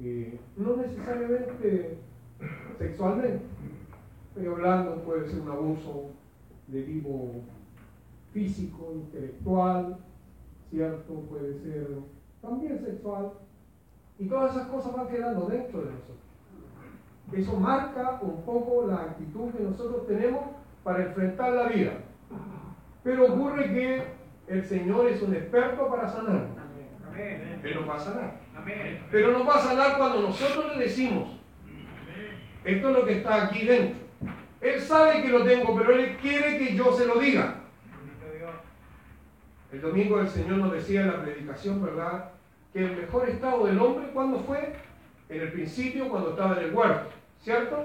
eh, 0.00 0.38
no 0.56 0.76
necesariamente 0.76 1.98
sexualmente, 2.78 3.40
estoy 4.28 4.46
hablando, 4.46 5.02
puede 5.02 5.28
ser 5.28 5.40
un 5.40 5.50
abuso 5.50 6.10
de 6.66 6.82
tipo 6.82 7.40
físico, 8.32 8.92
intelectual, 8.94 9.98
¿cierto? 10.70 11.14
Puede 11.22 11.58
ser 11.60 11.88
también 12.42 12.78
sexual, 12.84 13.32
y 14.18 14.26
todas 14.26 14.54
esas 14.54 14.68
cosas 14.68 14.94
van 14.94 15.08
quedando 15.08 15.46
dentro 15.46 15.80
de 15.80 15.86
nosotros. 15.86 16.27
Eso 17.32 17.56
marca 17.58 18.18
un 18.22 18.42
poco 18.44 18.86
la 18.86 18.96
actitud 18.96 19.52
que 19.52 19.62
nosotros 19.62 20.06
tenemos 20.06 20.44
para 20.82 21.04
enfrentar 21.04 21.52
la 21.52 21.68
vida. 21.68 21.92
Pero 23.02 23.34
ocurre 23.34 23.64
que 23.66 24.02
el 24.48 24.64
Señor 24.64 25.06
es 25.08 25.22
un 25.22 25.34
experto 25.34 25.88
para 25.88 26.08
sanar. 26.08 26.46
Él 27.62 27.74
nos 27.74 27.88
va 27.88 27.96
a 27.96 28.00
sanar. 28.00 28.40
Pero 29.10 29.32
nos 29.32 29.46
va 29.46 29.56
a 29.56 29.60
sanar 29.60 29.98
cuando 29.98 30.22
nosotros 30.22 30.76
le 30.76 30.84
decimos, 30.84 31.38
esto 32.64 32.88
es 32.90 32.96
lo 32.96 33.04
que 33.04 33.18
está 33.18 33.44
aquí 33.44 33.66
dentro. 33.66 34.00
Él 34.60 34.80
sabe 34.80 35.22
que 35.22 35.28
lo 35.28 35.44
tengo, 35.44 35.76
pero 35.76 35.94
Él 35.94 36.16
quiere 36.20 36.58
que 36.58 36.74
yo 36.74 36.92
se 36.92 37.06
lo 37.06 37.18
diga. 37.18 37.54
El 39.70 39.82
domingo 39.82 40.20
el 40.20 40.28
Señor 40.28 40.58
nos 40.58 40.72
decía 40.72 41.02
en 41.02 41.08
la 41.08 41.22
predicación, 41.22 41.84
¿verdad? 41.84 42.30
Que 42.72 42.84
el 42.84 42.96
mejor 42.96 43.28
estado 43.28 43.66
del 43.66 43.78
hombre, 43.78 44.08
¿cuándo 44.12 44.38
fue? 44.40 44.74
En 45.28 45.40
el 45.40 45.52
principio, 45.52 46.08
cuando 46.08 46.30
estaba 46.30 46.58
en 46.58 46.68
el 46.68 46.74
huerto. 46.74 47.18
¿cierto? 47.42 47.84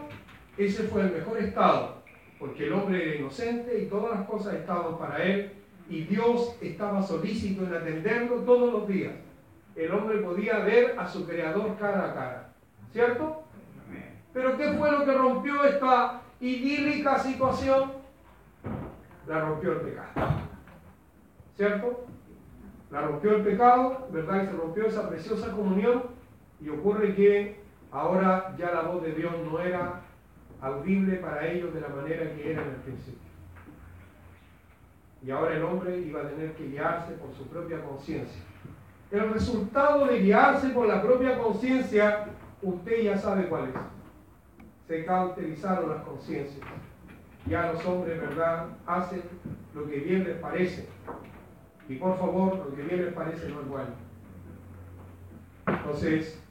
Ese 0.58 0.84
fue 0.84 1.02
el 1.02 1.12
mejor 1.12 1.38
estado, 1.40 1.96
porque 2.40 2.68
el 2.68 2.74
hombre 2.74 3.02
era 3.02 3.16
inocente 3.16 3.82
y 3.82 3.86
todas 3.88 4.20
las 4.20 4.28
cosas 4.28 4.56
estaban 4.56 4.98
para 4.98 5.24
él 5.24 5.52
y 5.90 6.02
Dios 6.04 6.56
estaba 6.62 7.02
solícito 7.02 7.64
en 7.64 7.74
atenderlo 7.74 8.38
todos 8.42 8.72
los 8.72 8.88
días. 8.88 9.14
El 9.76 9.92
hombre 9.92 10.20
podía 10.20 10.60
ver 10.60 10.96
a 11.00 11.08
su 11.08 11.26
creador 11.26 11.78
cara 11.78 12.12
a 12.12 12.14
cara, 12.14 12.54
¿cierto? 12.92 13.44
Pero 14.34 14.58
¿qué 14.58 14.74
fue 14.74 14.92
lo 14.92 15.06
que 15.06 15.14
rompió 15.14 15.64
esta 15.64 16.22
idílica 16.40 17.18
situación? 17.20 17.92
La 19.28 19.42
rompió 19.42 19.72
el 19.74 19.82
pecado, 19.82 20.10
¿cierto? 21.56 22.06
La 22.92 23.02
rompió 23.02 23.36
el 23.36 23.44
pecado, 23.44 24.08
¿verdad? 24.12 24.44
Y 24.44 24.46
se 24.48 24.52
rompió 24.52 24.86
esa 24.86 25.10
preciosa 25.10 25.52
comunión 25.52 26.04
y 26.64 26.70
ocurre 26.70 27.14
que 27.16 27.64
Ahora 27.94 28.56
ya 28.58 28.72
la 28.72 28.82
voz 28.82 29.04
de 29.04 29.12
Dios 29.12 29.32
no 29.46 29.60
era 29.60 30.02
audible 30.62 31.18
para 31.18 31.46
ellos 31.46 31.72
de 31.76 31.82
la 31.82 31.90
manera 31.90 32.34
que 32.34 32.52
era 32.52 32.64
en 32.64 32.70
el 32.70 32.76
principio. 32.78 33.30
Y 35.22 35.30
ahora 35.30 35.56
el 35.56 35.64
hombre 35.64 36.00
iba 36.00 36.22
a 36.22 36.28
tener 36.28 36.54
que 36.54 36.70
guiarse 36.70 37.14
por 37.14 37.32
su 37.36 37.46
propia 37.48 37.84
conciencia. 37.84 38.42
El 39.12 39.32
resultado 39.32 40.08
de 40.08 40.20
guiarse 40.22 40.70
por 40.70 40.88
la 40.88 41.04
propia 41.04 41.38
conciencia, 41.38 42.30
usted 42.64 43.04
ya 43.04 43.18
sabe 43.18 43.48
cuál 43.48 43.66
es. 43.66 43.76
Se 44.88 45.06
cauterizaron 45.06 45.92
las 45.92 46.04
conciencias. 46.04 46.66
Ya 47.46 47.74
los 47.74 47.86
hombres, 47.86 48.20
¿verdad?, 48.20 48.70
hacen 48.88 49.22
lo 49.76 49.86
que 49.86 50.00
bien 50.00 50.24
les 50.24 50.38
parece. 50.38 50.90
Y 51.88 51.96
por 51.98 52.18
favor, 52.18 52.58
lo 52.58 52.76
que 52.76 52.82
bien 52.82 53.06
les 53.06 53.14
parece 53.14 53.50
no 53.50 53.62
es 53.62 53.68
bueno. 53.68 53.92
Entonces, 55.68 56.43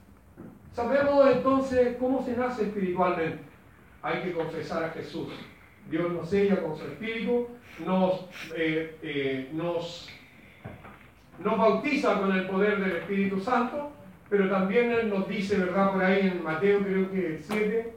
Sabemos 0.73 1.27
entonces 1.31 1.97
cómo 1.99 2.23
se 2.23 2.35
nace 2.35 2.63
espiritualmente. 2.63 3.43
Hay 4.01 4.23
que 4.23 4.33
confesar 4.33 4.83
a 4.83 4.89
Jesús. 4.89 5.27
Dios 5.89 6.11
nos 6.11 6.29
sella 6.29 6.61
con 6.63 6.75
su 6.75 6.83
espíritu, 6.85 7.47
nos, 7.85 8.25
eh, 8.55 8.97
eh, 9.03 9.49
nos, 9.53 10.09
nos 11.43 11.57
bautiza 11.57 12.19
con 12.19 12.31
el 12.35 12.47
poder 12.47 12.79
del 12.79 12.97
Espíritu 12.97 13.39
Santo, 13.39 13.91
pero 14.29 14.49
también 14.49 14.91
Él 14.91 15.09
nos 15.09 15.27
dice, 15.27 15.57
¿verdad? 15.57 15.91
Por 15.91 16.03
ahí 16.03 16.27
en 16.27 16.43
Mateo 16.43 16.79
creo 16.79 17.11
que 17.11 17.39
7, 17.39 17.93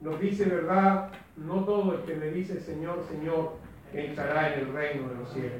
nos 0.00 0.20
dice, 0.20 0.46
¿verdad? 0.46 1.10
No 1.36 1.64
todo 1.64 1.94
el 1.94 2.00
que 2.00 2.14
me 2.14 2.26
dice 2.32 2.60
Señor, 2.60 3.04
Señor, 3.08 3.56
entrará 3.94 4.54
en 4.54 4.60
el 4.60 4.72
reino 4.72 5.08
de 5.08 5.14
los 5.14 5.32
cielos, 5.32 5.52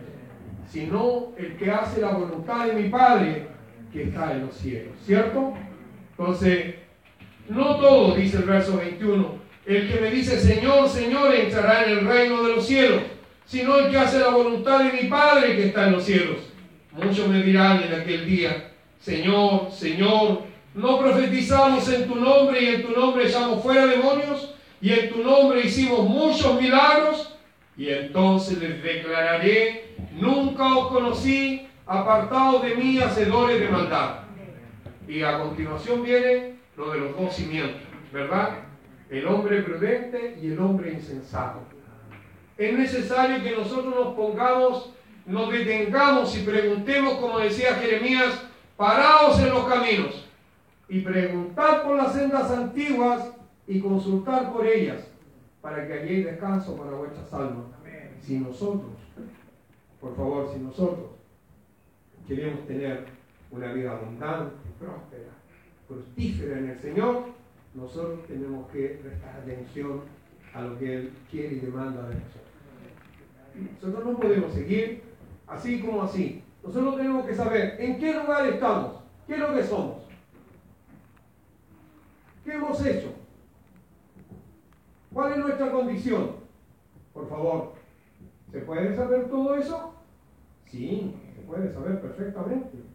sino 0.67 1.33
el 1.37 1.57
que 1.57 1.71
hace 1.71 2.01
la 2.01 2.13
voluntad 2.13 2.67
de 2.67 2.73
mi 2.73 2.89
Padre 2.89 3.47
que 3.93 4.05
está 4.05 4.33
en 4.33 4.47
los 4.47 4.55
cielos, 4.57 4.95
¿cierto? 5.05 5.55
Entonces, 6.21 6.75
no 7.49 7.77
todo, 7.77 8.15
dice 8.15 8.37
el 8.37 8.43
verso 8.43 8.77
21, 8.77 9.39
el 9.65 9.91
que 9.91 10.01
me 10.03 10.11
dice 10.11 10.39
Señor, 10.39 10.87
Señor, 10.87 11.35
entrará 11.35 11.85
en 11.85 11.93
el 11.93 12.07
reino 12.07 12.43
de 12.43 12.57
los 12.57 12.67
cielos, 12.67 13.01
sino 13.47 13.79
el 13.79 13.91
que 13.91 13.97
hace 13.97 14.19
la 14.19 14.29
voluntad 14.29 14.81
de 14.81 15.03
mi 15.03 15.09
Padre 15.09 15.57
que 15.57 15.69
está 15.69 15.87
en 15.87 15.93
los 15.93 16.05
cielos. 16.05 16.37
Muchos 16.93 17.27
me 17.27 17.43
dirán 17.43 17.83
en 17.83 17.99
aquel 17.99 18.27
día, 18.27 18.71
Señor, 19.01 19.73
Señor, 19.73 20.43
¿no 20.75 20.99
profetizamos 20.99 21.91
en 21.91 22.07
tu 22.07 22.17
nombre 22.17 22.63
y 22.63 22.67
en 22.67 22.83
tu 22.83 22.93
nombre 22.93 23.27
echamos 23.27 23.63
fuera 23.63 23.87
demonios 23.87 24.55
y 24.83 24.93
en 24.93 25.09
tu 25.09 25.25
nombre 25.25 25.63
hicimos 25.63 26.01
muchos 26.07 26.61
milagros? 26.61 27.35
Y 27.79 27.89
entonces 27.89 28.59
les 28.59 28.83
declararé, 28.83 29.95
nunca 30.13 30.77
os 30.77 30.89
conocí, 30.89 31.67
apartados 31.87 32.63
de 32.63 32.75
mí, 32.75 32.99
hacedores 32.99 33.59
de 33.59 33.69
maldad. 33.69 34.20
Y 35.11 35.25
a 35.25 35.41
continuación 35.41 36.05
viene 36.05 36.55
lo 36.77 36.93
de 36.93 37.01
los 37.01 37.17
dos 37.17 37.35
cimientos, 37.35 37.83
¿verdad? 38.13 38.61
El 39.11 39.27
hombre 39.27 39.61
prudente 39.63 40.39
y 40.41 40.53
el 40.53 40.61
hombre 40.61 40.93
insensato. 40.93 41.59
Es 42.57 42.79
necesario 42.79 43.43
que 43.43 43.57
nosotros 43.57 43.93
nos 43.93 44.15
pongamos, 44.15 44.95
nos 45.27 45.51
detengamos 45.51 46.39
y 46.39 46.45
preguntemos, 46.45 47.15
como 47.15 47.41
decía 47.41 47.75
Jeremías, 47.75 48.41
paraos 48.77 49.41
en 49.41 49.49
los 49.49 49.65
caminos 49.65 50.29
y 50.89 51.01
preguntar 51.01 51.83
por 51.83 51.97
las 51.97 52.15
sendas 52.15 52.49
antiguas 52.53 53.33
y 53.67 53.81
consultar 53.81 54.53
por 54.53 54.65
ellas, 54.65 55.09
para 55.61 55.89
que 55.89 55.93
allí 55.93 56.09
hay 56.09 56.23
descanso 56.23 56.77
para 56.77 56.93
vuestras 56.93 57.33
almas. 57.35 57.67
Si 58.23 58.39
nosotros, 58.39 58.93
por 60.01 60.15
favor, 60.15 60.53
si 60.55 60.61
nosotros 60.61 61.11
queremos 62.29 62.65
tener 62.69 63.07
una 63.51 63.73
vida 63.73 63.91
abundante, 63.91 64.60
próspera, 64.81 65.31
fructífera 65.87 66.59
en 66.59 66.71
el 66.71 66.81
Señor, 66.81 67.27
nosotros 67.75 68.27
tenemos 68.27 68.69
que 68.71 69.01
prestar 69.03 69.41
atención 69.41 70.01
a 70.55 70.63
lo 70.63 70.79
que 70.79 70.97
Él 70.97 71.13
quiere 71.31 71.57
y 71.57 71.61
demanda 71.61 72.09
de 72.09 72.15
nosotros. 72.15 72.41
Nosotros 73.83 74.05
no 74.05 74.19
podemos 74.19 74.53
seguir 74.55 75.03
así 75.47 75.81
como 75.81 76.03
así. 76.03 76.43
Nosotros 76.65 76.97
tenemos 76.97 77.27
que 77.27 77.35
saber 77.35 77.77
en 77.79 77.99
qué 77.99 78.15
lugar 78.15 78.47
estamos, 78.47 79.03
qué 79.27 79.35
es 79.35 79.41
lo 79.41 79.55
que 79.55 79.65
somos, 79.65 80.03
qué 82.45 82.53
hemos 82.53 82.85
hecho, 82.85 83.15
cuál 85.13 85.33
es 85.33 85.39
nuestra 85.39 85.71
condición. 85.71 86.41
Por 87.13 87.29
favor, 87.29 87.75
¿se 88.51 88.61
puede 88.61 88.95
saber 88.95 89.29
todo 89.29 89.55
eso? 89.57 89.95
Sí, 90.67 91.15
se 91.35 91.43
puede 91.43 91.73
saber 91.73 92.01
perfectamente. 92.01 92.90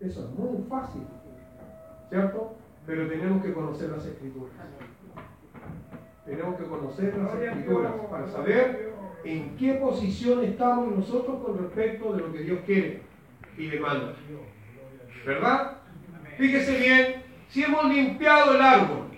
Eso 0.00 0.24
es 0.24 0.30
muy 0.30 0.64
fácil, 0.68 1.02
¿cierto? 2.08 2.56
Pero 2.86 3.06
tenemos 3.06 3.44
que 3.44 3.52
conocer 3.52 3.90
las 3.90 4.06
escrituras. 4.06 4.52
Tenemos 6.24 6.58
que 6.58 6.64
conocer 6.64 7.16
las 7.18 7.34
escrituras 7.34 7.92
para 8.10 8.26
saber 8.28 8.94
en 9.24 9.56
qué 9.56 9.74
posición 9.74 10.42
estamos 10.44 10.96
nosotros 10.96 11.44
con 11.44 11.58
respecto 11.58 12.14
de 12.14 12.20
lo 12.22 12.32
que 12.32 12.38
Dios 12.38 12.60
quiere 12.64 13.02
y 13.58 13.66
demanda. 13.66 14.14
¿Verdad? 15.26 15.76
Fíjese 16.38 16.78
bien, 16.78 17.22
si 17.50 17.64
hemos 17.64 17.84
limpiado 17.84 18.54
el 18.54 18.62
árbol, 18.62 19.10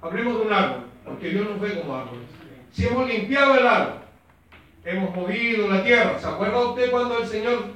hablemos 0.00 0.40
de 0.40 0.46
un 0.46 0.52
árbol, 0.52 0.84
porque 1.04 1.28
Dios 1.28 1.48
nos 1.48 1.60
ve 1.60 1.80
como 1.80 1.94
árboles. 1.94 2.24
Si 2.72 2.86
hemos 2.86 3.06
limpiado 3.06 3.54
el 3.54 3.66
árbol, 3.66 4.00
hemos 4.84 5.14
movido 5.14 5.68
la 5.68 5.84
tierra. 5.84 6.18
¿Se 6.18 6.26
acuerda 6.26 6.70
usted 6.70 6.90
cuando 6.90 7.20
el 7.20 7.26
Señor 7.26 7.75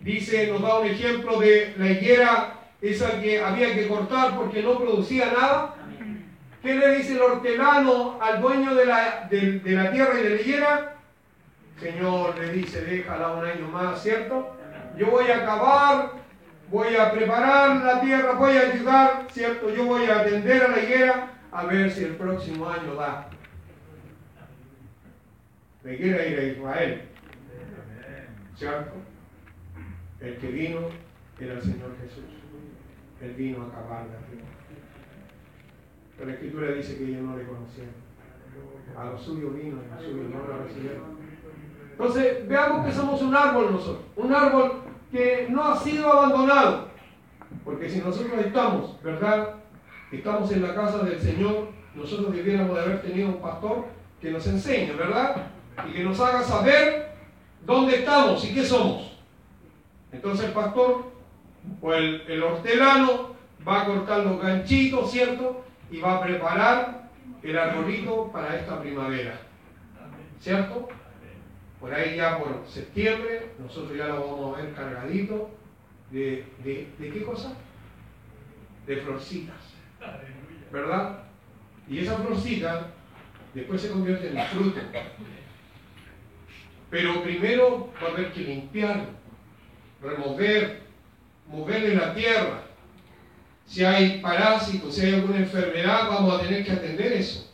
dice, 0.00 0.46
nos 0.48 0.62
da 0.62 0.78
un 0.78 0.86
ejemplo 0.86 1.40
de 1.40 1.74
la 1.78 1.90
higuera, 1.90 2.54
esa 2.80 3.20
que 3.20 3.40
había 3.40 3.74
que 3.74 3.88
cortar 3.88 4.36
porque 4.36 4.62
no 4.62 4.78
producía 4.78 5.26
nada? 5.26 5.76
¿Qué 6.62 6.74
le 6.74 6.96
dice 6.96 7.14
el 7.14 7.22
hortelano 7.22 8.18
al 8.20 8.40
dueño 8.40 8.74
de 8.74 8.84
la, 8.84 9.26
de, 9.30 9.60
la 9.64 9.90
tierra 9.90 10.20
y 10.20 10.22
de 10.22 10.30
la 10.30 10.40
higuera? 10.40 10.96
Señor, 11.80 12.38
le 12.38 12.52
dice, 12.52 12.82
déjala 12.82 13.32
un 13.32 13.44
año 13.44 13.68
más, 13.68 14.02
¿cierto? 14.02 14.56
Yo 14.98 15.10
voy 15.10 15.30
a 15.30 15.38
acabar, 15.38 16.12
voy 16.70 16.94
a 16.96 17.10
preparar 17.12 17.76
la 17.76 18.00
tierra, 18.02 18.32
voy 18.32 18.56
a 18.56 18.60
ayudar, 18.60 19.26
¿cierto? 19.32 19.74
Yo 19.74 19.86
voy 19.86 20.04
a 20.04 20.20
atender 20.20 20.62
a 20.62 20.68
la 20.68 20.82
higuera 20.82 21.30
a 21.50 21.64
ver 21.64 21.90
si 21.90 22.04
el 22.04 22.16
próximo 22.16 22.68
año 22.68 22.94
da. 22.94 23.28
La 25.82 25.92
higuera 25.94 26.26
ir 26.26 26.38
a 26.38 26.42
Israel, 26.42 27.02
¿cierto? 28.54 29.09
El 30.20 30.36
que 30.36 30.48
vino 30.48 30.80
era 31.38 31.54
el 31.54 31.62
Señor 31.62 31.96
Jesús. 32.02 32.24
Él 33.22 33.34
vino 33.34 33.62
a 33.62 33.66
acabar 33.68 34.06
la 34.06 34.18
tierra. 34.26 34.46
Pero 36.16 36.28
la 36.28 36.34
Escritura 36.34 36.72
dice 36.72 36.98
que 36.98 37.04
ellos 37.04 37.22
no 37.22 37.36
le 37.36 37.44
conocieron. 37.44 37.94
A 38.96 39.04
los 39.06 39.22
suyos 39.22 39.54
vino 39.54 39.78
a 39.80 39.94
los 39.94 40.04
suyos 40.04 40.30
no 40.30 40.46
lo 40.46 40.64
recibieron. 40.64 41.20
Entonces, 41.92 42.48
veamos 42.48 42.86
que 42.86 42.92
somos 42.92 43.22
un 43.22 43.34
árbol 43.34 43.72
nosotros. 43.72 44.04
Un 44.16 44.34
árbol 44.34 44.82
que 45.10 45.46
no 45.50 45.64
ha 45.64 45.76
sido 45.78 46.12
abandonado. 46.12 46.88
Porque 47.64 47.88
si 47.88 48.00
nosotros 48.00 48.38
estamos, 48.44 49.02
¿verdad? 49.02 49.54
Estamos 50.12 50.52
en 50.52 50.62
la 50.62 50.74
casa 50.74 51.04
del 51.04 51.20
Señor, 51.20 51.68
nosotros 51.94 52.34
debiéramos 52.34 52.76
de 52.76 52.82
haber 52.82 53.02
tenido 53.02 53.28
un 53.28 53.40
pastor 53.40 53.86
que 54.20 54.30
nos 54.30 54.46
enseñe, 54.46 54.92
¿verdad? 54.96 55.46
Y 55.88 55.92
que 55.92 56.04
nos 56.04 56.20
haga 56.20 56.42
saber 56.42 57.12
dónde 57.64 57.96
estamos 57.96 58.44
y 58.44 58.54
qué 58.54 58.64
somos. 58.64 59.09
Entonces 60.12 60.46
el 60.46 60.52
pastor 60.52 61.12
o 61.80 61.94
el, 61.94 62.22
el 62.28 62.42
hortelano 62.42 63.34
va 63.66 63.82
a 63.82 63.86
cortar 63.86 64.24
los 64.24 64.42
ganchitos, 64.42 65.10
¿cierto? 65.10 65.64
y 65.90 66.00
va 66.00 66.16
a 66.16 66.22
preparar 66.22 67.10
el 67.42 67.58
arbolito 67.58 68.30
para 68.32 68.56
esta 68.56 68.80
primavera. 68.80 69.40
¿Cierto? 70.40 70.88
Por 71.80 71.92
ahí 71.92 72.16
ya 72.16 72.38
por 72.38 72.62
septiembre, 72.66 73.52
nosotros 73.58 73.96
ya 73.96 74.08
lo 74.08 74.20
vamos 74.20 74.54
a 74.58 74.62
ver 74.62 74.74
cargadito 74.74 75.50
de, 76.10 76.46
de, 76.62 76.88
de 76.98 77.10
qué 77.10 77.24
cosa? 77.24 77.54
De 78.86 78.96
florcitas. 78.98 79.56
¿Verdad? 80.70 81.24
Y 81.88 81.98
esa 81.98 82.16
florcita 82.18 82.88
después 83.54 83.80
se 83.82 83.90
convierte 83.90 84.28
en 84.28 84.46
fruto. 84.46 84.80
Pero 86.90 87.22
primero 87.22 87.92
va 88.02 88.08
a 88.08 88.10
haber 88.12 88.32
que 88.32 88.40
limpiarlo, 88.40 89.04
remover, 90.02 90.80
moverle 91.46 91.94
la 91.94 92.14
tierra, 92.14 92.62
si 93.66 93.84
hay 93.84 94.20
parásitos, 94.20 94.94
si 94.94 95.02
hay 95.02 95.14
alguna 95.14 95.38
enfermedad, 95.38 96.08
vamos 96.08 96.34
a 96.34 96.40
tener 96.42 96.64
que 96.64 96.72
atender 96.72 97.12
eso. 97.12 97.48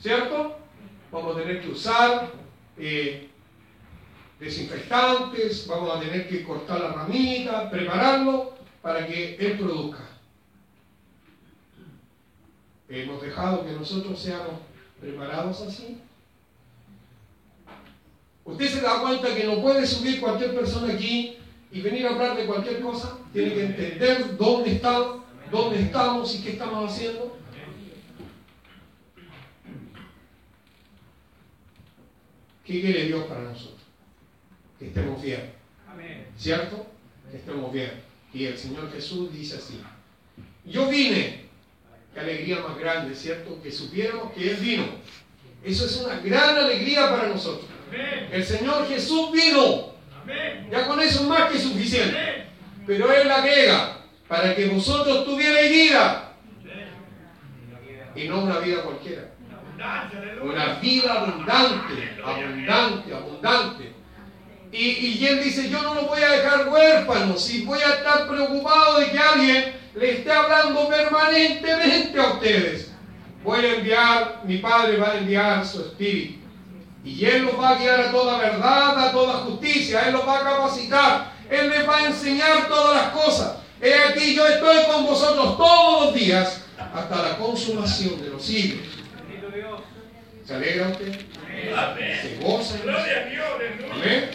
¿Cierto? 0.00 0.56
Vamos 1.10 1.36
a 1.36 1.40
tener 1.40 1.60
que 1.60 1.68
usar 1.68 2.30
eh, 2.78 3.28
desinfectantes, 4.38 5.66
vamos 5.66 5.96
a 5.96 6.00
tener 6.00 6.28
que 6.28 6.44
cortar 6.44 6.80
la 6.80 6.92
ramita, 6.92 7.68
prepararlo 7.70 8.54
para 8.80 9.06
que 9.06 9.36
él 9.36 9.58
produzca. 9.58 10.04
Hemos 12.88 13.22
dejado 13.22 13.64
que 13.64 13.72
nosotros 13.72 14.20
seamos 14.20 14.60
preparados 15.00 15.60
así. 15.62 15.98
Usted 18.44 18.68
se 18.68 18.80
da 18.80 19.00
cuenta 19.00 19.34
que 19.34 19.44
no 19.44 19.60
puede 19.60 19.86
subir 19.86 20.20
cualquier 20.20 20.54
persona 20.54 20.92
aquí 20.92 21.38
y 21.72 21.80
venir 21.80 22.06
a 22.06 22.10
hablar 22.10 22.36
de 22.36 22.46
cualquier 22.46 22.80
cosa. 22.80 23.18
Tiene 23.32 23.54
que 23.54 23.64
entender 23.64 24.36
dónde 24.36 24.72
está 24.72 25.22
dónde 25.52 25.82
estamos 25.82 26.34
y 26.34 26.42
qué 26.42 26.50
estamos 26.52 26.90
haciendo. 26.90 27.36
¿Qué 32.64 32.80
quiere 32.80 33.04
Dios 33.04 33.24
para 33.26 33.42
nosotros? 33.42 33.80
Que 34.78 34.86
estemos 34.86 35.20
bien. 35.22 35.52
¿Cierto? 36.38 36.86
Que 37.30 37.36
estemos 37.36 37.72
bien. 37.72 37.92
Y 38.32 38.46
el 38.46 38.56
Señor 38.56 38.90
Jesús 38.90 39.32
dice 39.32 39.56
así. 39.56 39.80
Yo 40.64 40.88
vine. 40.88 41.42
Qué 42.14 42.20
alegría 42.20 42.60
más 42.60 42.78
grande, 42.78 43.14
¿cierto? 43.14 43.60
Que 43.62 43.70
supiéramos 43.70 44.32
que 44.32 44.50
Él 44.50 44.56
vino. 44.56 44.84
Eso 45.62 45.86
es 45.86 45.96
una 45.96 46.18
gran 46.20 46.56
alegría 46.56 47.10
para 47.10 47.28
nosotros. 47.28 47.66
El 48.30 48.44
Señor 48.44 48.88
Jesús 48.88 49.32
vino. 49.32 49.91
Ya 50.70 50.86
con 50.86 51.00
eso 51.00 51.20
es 51.20 51.26
más 51.26 51.50
que 51.50 51.58
suficiente. 51.58 52.46
Pero 52.86 53.12
Él 53.12 53.30
agrega, 53.30 53.98
para 54.28 54.54
que 54.54 54.66
vosotros 54.66 55.24
tuvierais 55.24 55.70
vida. 55.70 56.34
Y 58.14 58.28
no 58.28 58.42
una 58.42 58.58
vida 58.58 58.82
cualquiera. 58.82 59.30
Una 60.42 60.74
vida 60.80 61.12
abundante, 61.12 62.20
abundante, 62.24 63.14
abundante. 63.14 63.92
Y, 64.70 64.84
y 64.84 65.26
él 65.26 65.42
dice, 65.44 65.68
yo 65.68 65.82
no 65.82 65.94
lo 65.94 66.02
voy 66.02 66.22
a 66.22 66.30
dejar 66.30 66.68
huérfano, 66.68 67.36
si 67.36 67.62
voy 67.64 67.78
a 67.80 67.96
estar 67.96 68.26
preocupado 68.26 69.00
de 69.00 69.10
que 69.10 69.18
alguien 69.18 69.74
le 69.94 70.12
esté 70.12 70.32
hablando 70.32 70.88
permanentemente 70.88 72.18
a 72.18 72.32
ustedes. 72.32 72.94
Voy 73.44 73.64
a 73.64 73.74
enviar, 73.74 74.40
mi 74.44 74.58
Padre 74.58 74.96
va 74.96 75.10
a 75.10 75.18
enviar 75.18 75.66
su 75.66 75.80
Espíritu. 75.80 76.41
Y 77.04 77.24
Él 77.24 77.42
los 77.42 77.58
va 77.58 77.70
a 77.70 77.78
guiar 77.78 78.00
a 78.00 78.10
toda 78.10 78.38
verdad, 78.38 79.08
a 79.08 79.12
toda 79.12 79.34
justicia. 79.38 80.06
Él 80.06 80.12
los 80.12 80.26
va 80.26 80.38
a 80.38 80.44
capacitar. 80.44 81.32
Él 81.50 81.68
les 81.68 81.88
va 81.88 81.98
a 81.98 82.06
enseñar 82.06 82.68
todas 82.68 83.02
las 83.02 83.12
cosas. 83.12 83.56
He 83.80 83.94
aquí 83.94 84.34
yo 84.34 84.46
estoy 84.46 84.84
con 84.86 85.04
vosotros 85.04 85.56
todos 85.56 86.06
los 86.06 86.14
días 86.14 86.62
hasta 86.78 87.22
la 87.22 87.36
consumación 87.36 88.22
de 88.22 88.28
los 88.28 88.42
siglos. 88.42 88.86
¿Se 90.44 90.54
alegra 90.54 90.88
usted? 90.88 91.12
¿Se 92.22 92.38
goza? 92.40 92.76
Amén. 93.92 94.30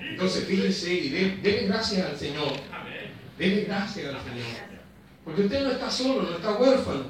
Entonces 0.00 0.44
fíjese 0.44 0.92
y 0.94 1.08
déle 1.42 1.66
gracias 1.66 2.06
al 2.06 2.18
Señor. 2.18 2.52
Dele 3.38 3.64
gracias 3.64 4.06
al 4.06 4.22
Señor. 4.22 4.46
Porque 5.24 5.42
usted 5.42 5.62
no 5.62 5.72
está 5.72 5.90
solo, 5.90 6.22
no 6.22 6.36
está 6.36 6.52
huérfano. 6.52 7.04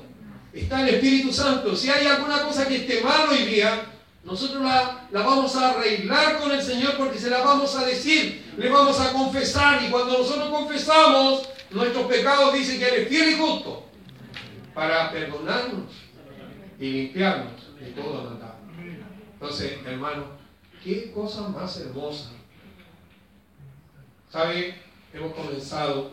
Está 0.52 0.80
el 0.82 0.94
Espíritu 0.94 1.32
Santo. 1.32 1.76
Si 1.76 1.88
hay 1.88 2.06
alguna 2.06 2.42
cosa 2.42 2.66
que 2.66 2.76
esté 2.76 3.02
mal 3.02 3.28
hoy 3.28 3.44
día, 3.44 3.82
nosotros 4.26 4.60
la, 4.60 5.06
la, 5.12 5.22
vamos 5.22 5.54
a 5.54 5.70
arreglar 5.70 6.40
con 6.40 6.50
el 6.50 6.60
Señor 6.60 6.96
porque 6.96 7.16
se 7.16 7.30
la 7.30 7.44
vamos 7.44 7.76
a 7.76 7.84
decir, 7.84 8.52
le 8.56 8.68
vamos 8.68 8.98
a 9.00 9.12
confesar. 9.12 9.80
Y 9.84 9.88
cuando 9.88 10.18
nosotros 10.18 10.48
confesamos, 10.48 11.48
nuestros 11.70 12.06
pecados 12.06 12.52
dicen 12.52 12.80
que 12.80 12.88
Él 12.88 12.94
es 13.02 13.08
fiel 13.08 13.30
y 13.30 13.38
justo 13.38 13.86
para 14.74 15.12
perdonarnos 15.12 15.92
y 16.80 16.90
limpiarnos 16.90 17.52
de 17.78 17.86
todo 17.92 18.24
maldad. 18.24 18.54
Entonces, 19.34 19.78
hermano, 19.86 20.24
qué 20.82 21.12
cosa 21.12 21.48
más 21.48 21.78
hermosa. 21.78 22.30
¿Sabe? 24.28 24.74
Hemos 25.14 25.34
comenzado 25.34 26.10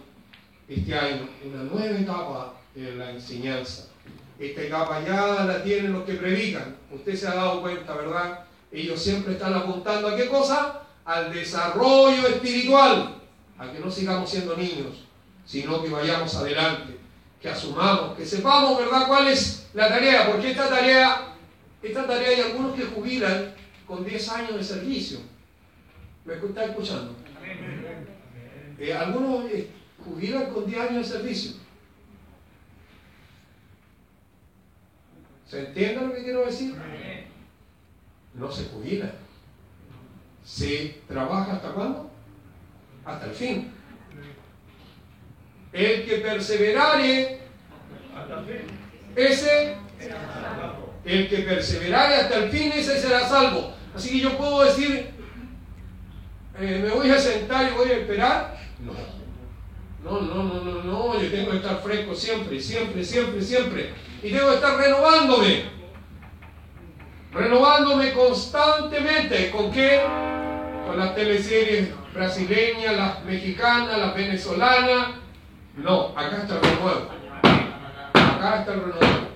este 0.68 0.98
año 0.98 1.28
una 1.44 1.64
nueva 1.64 1.98
etapa 1.98 2.54
de 2.76 2.96
la 2.96 3.10
enseñanza. 3.10 3.93
Esta 4.40 4.64
ya 4.64 5.46
la 5.46 5.64
tienen 5.64 5.94
los 5.94 6.04
que 6.04 6.16
predican. 6.16 6.76
Usted 6.92 7.16
se 7.16 7.28
ha 7.28 7.36
dado 7.36 7.62
cuenta, 7.62 7.96
¿verdad? 7.96 8.46
Ellos 8.72 9.02
siempre 9.02 9.34
están 9.34 9.54
apuntando 9.54 10.08
a 10.08 10.16
qué 10.16 10.28
cosa? 10.28 10.82
Al 11.06 11.32
desarrollo 11.32 12.28
espiritual, 12.28 13.16
a 13.58 13.72
que 13.72 13.80
no 13.80 13.92
sigamos 13.92 14.30
siendo 14.30 14.58
niños, 14.58 15.06
sino 15.46 15.84
que 15.84 15.90
vayamos 15.90 16.36
adelante, 16.36 16.98
que 17.42 17.50
asumamos, 17.50 18.18
que 18.18 18.26
sepamos, 18.26 18.80
¿verdad?, 18.80 19.08
cuál 19.08 19.28
es 19.28 19.68
la 19.74 19.90
tarea, 19.90 20.32
porque 20.32 20.52
esta 20.52 20.70
tarea, 20.70 21.36
esta 21.82 22.08
tarea 22.08 22.30
hay 22.30 22.42
algunos 22.42 22.76
que 22.76 22.86
jubilan 22.86 23.54
con 23.86 24.06
10 24.06 24.30
años 24.30 24.56
de 24.56 24.64
servicio. 24.64 25.20
¿Me 26.26 26.34
está 26.36 26.66
escuchando? 26.66 27.16
Eh, 28.80 28.94
algunos 28.94 29.46
eh, 29.52 29.70
jubilan 30.04 30.52
con 30.52 30.66
10 30.66 30.80
años 30.80 31.10
de 31.10 31.18
servicio. 31.18 31.52
¿Se 35.54 35.60
entiende 35.60 36.02
lo 36.02 36.12
que 36.12 36.24
quiero 36.24 36.46
decir? 36.48 36.74
No 38.34 38.52
se 38.52 38.66
jubila. 38.70 39.12
Se 40.44 41.00
trabaja 41.08 41.54
hasta 41.54 41.70
cuándo? 41.74 42.10
Hasta 43.06 43.28
el 43.28 43.34
fin. 43.34 43.72
El 45.72 46.06
que 46.06 46.18
perseverare, 46.18 47.40
ese, 49.16 49.78
el 51.06 51.30
que 51.30 51.38
perseverare 51.38 52.16
hasta 52.16 52.36
el 52.38 52.50
fin, 52.50 52.72
ese 52.74 53.00
será 53.00 53.30
salvo. 53.30 53.76
Así 53.94 54.10
que 54.10 54.22
yo 54.22 54.36
puedo 54.36 54.64
decir, 54.64 55.12
eh, 56.60 56.80
me 56.84 56.90
voy 56.90 57.12
a 57.12 57.20
sentar 57.20 57.72
y 57.72 57.76
voy 57.76 57.90
a 57.92 57.98
esperar. 58.00 58.58
No. 58.84 58.94
No, 60.04 60.20
no, 60.20 60.44
no, 60.44 60.62
no, 60.64 60.84
no, 60.84 61.22
yo 61.22 61.30
tengo 61.30 61.52
que 61.52 61.58
estar 61.58 61.80
fresco 61.84 62.16
siempre, 62.16 62.60
siempre, 62.60 63.04
siempre, 63.04 63.40
siempre. 63.40 64.03
Y 64.24 64.30
que 64.30 64.38
estar 64.38 64.78
renovándome. 64.78 65.66
Renovándome 67.34 68.14
constantemente. 68.14 69.52
¿Con 69.52 69.70
qué? 69.70 70.02
Con 70.88 70.98
las 70.98 71.14
teleseries 71.14 71.90
brasileñas, 72.14 72.96
las 72.96 73.26
mexicanas, 73.26 73.98
las 73.98 74.16
venezolanas. 74.16 75.08
No, 75.76 76.14
acá 76.16 76.38
está 76.38 76.56
el 76.56 76.62
renuevo. 76.62 77.10
Acá 78.14 78.60
está 78.60 78.74
el 78.74 78.80
renuevo. 78.80 79.28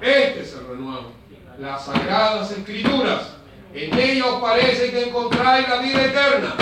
Este 0.00 0.40
es 0.40 0.54
el 0.54 0.66
renuevo. 0.66 1.12
Las 1.60 1.84
sagradas 1.84 2.50
escrituras. 2.50 3.36
En 3.72 3.96
ellas 3.96 4.26
parece 4.40 4.90
que 4.90 5.08
encontráis 5.08 5.68
la 5.68 5.76
vida 5.76 6.04
eterna. 6.04 6.54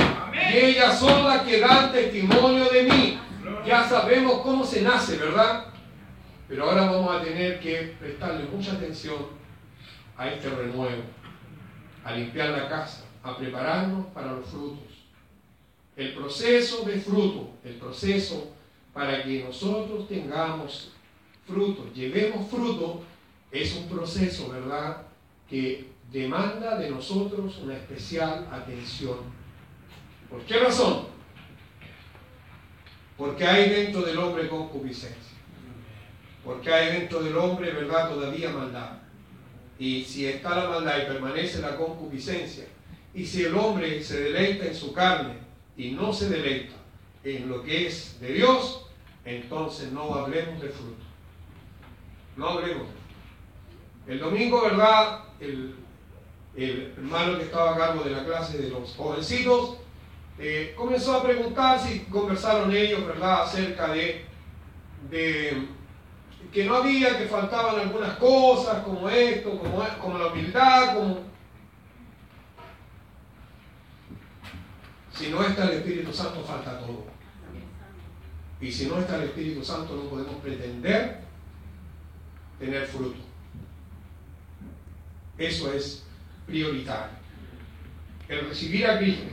Y 0.52 0.56
ellas 0.58 0.98
son 0.98 1.24
las 1.24 1.40
que 1.42 1.60
dan 1.60 1.92
testimonio 1.92 2.66
de 2.66 2.82
mí. 2.82 3.18
Ya 3.64 3.88
sabemos 3.88 4.42
cómo 4.42 4.66
se 4.66 4.82
nace, 4.82 5.16
¿verdad? 5.16 5.73
Pero 6.49 6.64
ahora 6.64 6.90
vamos 6.90 7.16
a 7.16 7.24
tener 7.24 7.59
que 7.61 7.95
prestarle 7.99 8.45
mucha 8.45 8.72
atención 8.72 9.16
a 10.16 10.28
este 10.28 10.51
renuevo, 10.51 11.03
a 12.05 12.12
limpiar 12.12 12.51
la 12.51 12.68
casa, 12.68 13.05
a 13.22 13.36
prepararnos 13.36 14.07
para 14.09 14.32
los 14.32 14.47
frutos. 14.49 14.84
El 15.97 16.12
proceso 16.14 16.84
de 16.84 17.01
fruto, 17.01 17.51
el 17.64 17.74
proceso 17.74 18.53
para 18.92 19.22
que 19.22 19.45
nosotros 19.45 20.07
tengamos 20.09 20.92
fruto, 21.47 21.90
llevemos 21.92 22.49
fruto, 22.51 23.03
es 23.51 23.74
un 23.76 23.88
proceso, 23.88 24.51
¿verdad?, 24.51 25.03
que 25.49 25.88
demanda 26.11 26.76
de 26.78 26.90
nosotros 26.90 27.59
una 27.59 27.74
especial 27.74 28.49
atención. 28.51 29.18
¿Por 30.28 30.42
qué 30.42 30.59
razón? 30.59 31.07
Porque 33.16 33.45
hay 33.45 33.70
dentro 33.70 34.03
del 34.03 34.18
hombre 34.18 34.49
concupiscencia. 34.49 35.34
Porque 36.45 36.72
hay 36.72 37.01
dentro 37.01 37.22
del 37.22 37.36
hombre, 37.36 37.72
¿verdad?, 37.72 38.11
todavía 38.11 38.51
maldad. 38.51 38.99
Y 39.78 40.05
si 40.05 40.26
está 40.26 40.57
la 40.57 40.68
maldad 40.68 40.99
y 41.03 41.07
permanece 41.07 41.61
la 41.61 41.76
concupiscencia, 41.76 42.66
y 43.14 43.24
si 43.24 43.45
el 43.45 43.55
hombre 43.55 44.03
se 44.03 44.20
deleita 44.20 44.66
en 44.66 44.74
su 44.74 44.92
carne 44.92 45.34
y 45.76 45.92
no 45.92 46.12
se 46.12 46.28
deleita 46.28 46.74
en 47.22 47.49
lo 47.49 47.62
que 47.62 47.86
es 47.86 48.20
de 48.20 48.34
Dios, 48.34 48.86
entonces 49.24 49.90
no 49.92 50.14
hablemos 50.14 50.61
de 50.61 50.68
fruto. 50.68 51.03
No 52.36 52.49
hablemos. 52.51 52.88
El 54.07 54.20
domingo, 54.20 54.62
¿verdad? 54.62 55.24
El, 55.40 55.76
hermano 56.57 57.38
que 57.38 57.45
estaba 57.45 57.74
a 57.74 57.78
cargo 57.78 58.05
de 58.05 58.11
la 58.11 58.24
clase 58.24 58.59
de 58.59 58.68
los 58.68 58.95
jovencitos 58.95 59.76
eh, 60.38 60.72
comenzó 60.76 61.16
a 61.16 61.22
preguntar 61.24 61.80
si 61.80 62.01
conversaron 62.01 62.72
ellos, 62.74 63.05
¿verdad?, 63.05 63.42
acerca 63.42 63.88
de, 63.92 64.24
de 65.11 65.66
que 66.55 66.64
no 66.64 66.76
había, 66.76 67.18
que 67.18 67.26
faltaban 67.26 67.80
algunas 67.80 68.16
cosas 68.16 68.84
como 68.84 69.11
esto, 69.11 69.59
como, 69.59 69.84
como 70.00 70.18
la 70.18 70.28
humildad, 70.28 70.94
como... 70.94 71.18
Si 75.12 75.28
no 75.30 75.42
está 75.42 75.64
el 75.64 75.78
Espíritu 75.78 76.12
Santo, 76.12 76.44
falta 76.44 76.78
todo. 76.78 77.07
Y 78.61 78.70
si 78.70 78.86
no 78.86 79.00
está 79.00 79.16
el 79.16 79.24
Espíritu 79.24 79.64
Santo, 79.64 79.96
no 79.96 80.09
podemos 80.09 80.36
pretender 80.36 81.22
tener 82.61 82.86
fruto. 82.86 83.18
Eso 85.36 85.72
es 85.72 86.07
prioritario. 86.46 87.16
El 88.28 88.48
recibir 88.48 88.86
a 88.86 88.98
Cristo. 88.98 89.24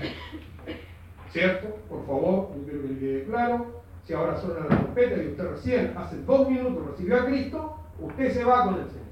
¿Cierto? 1.31 1.67
Por 1.87 2.05
favor, 2.05 2.55
yo 2.55 2.63
quiero 2.63 2.87
que 2.87 2.99
quede 2.99 3.25
claro 3.25 3.80
si 4.11 4.17
ahora 4.17 4.35
suena 4.35 4.65
la 4.67 4.77
trompeta 4.77 5.23
y 5.23 5.27
usted 5.27 5.51
recién, 5.51 5.93
hace 5.95 6.21
dos 6.23 6.49
minutos, 6.49 6.85
recibió 6.85 7.15
a 7.15 7.25
Cristo, 7.27 7.77
usted 7.97 8.33
se 8.33 8.43
va 8.43 8.65
con 8.65 8.75
el 8.75 8.87
Señor. 8.87 9.05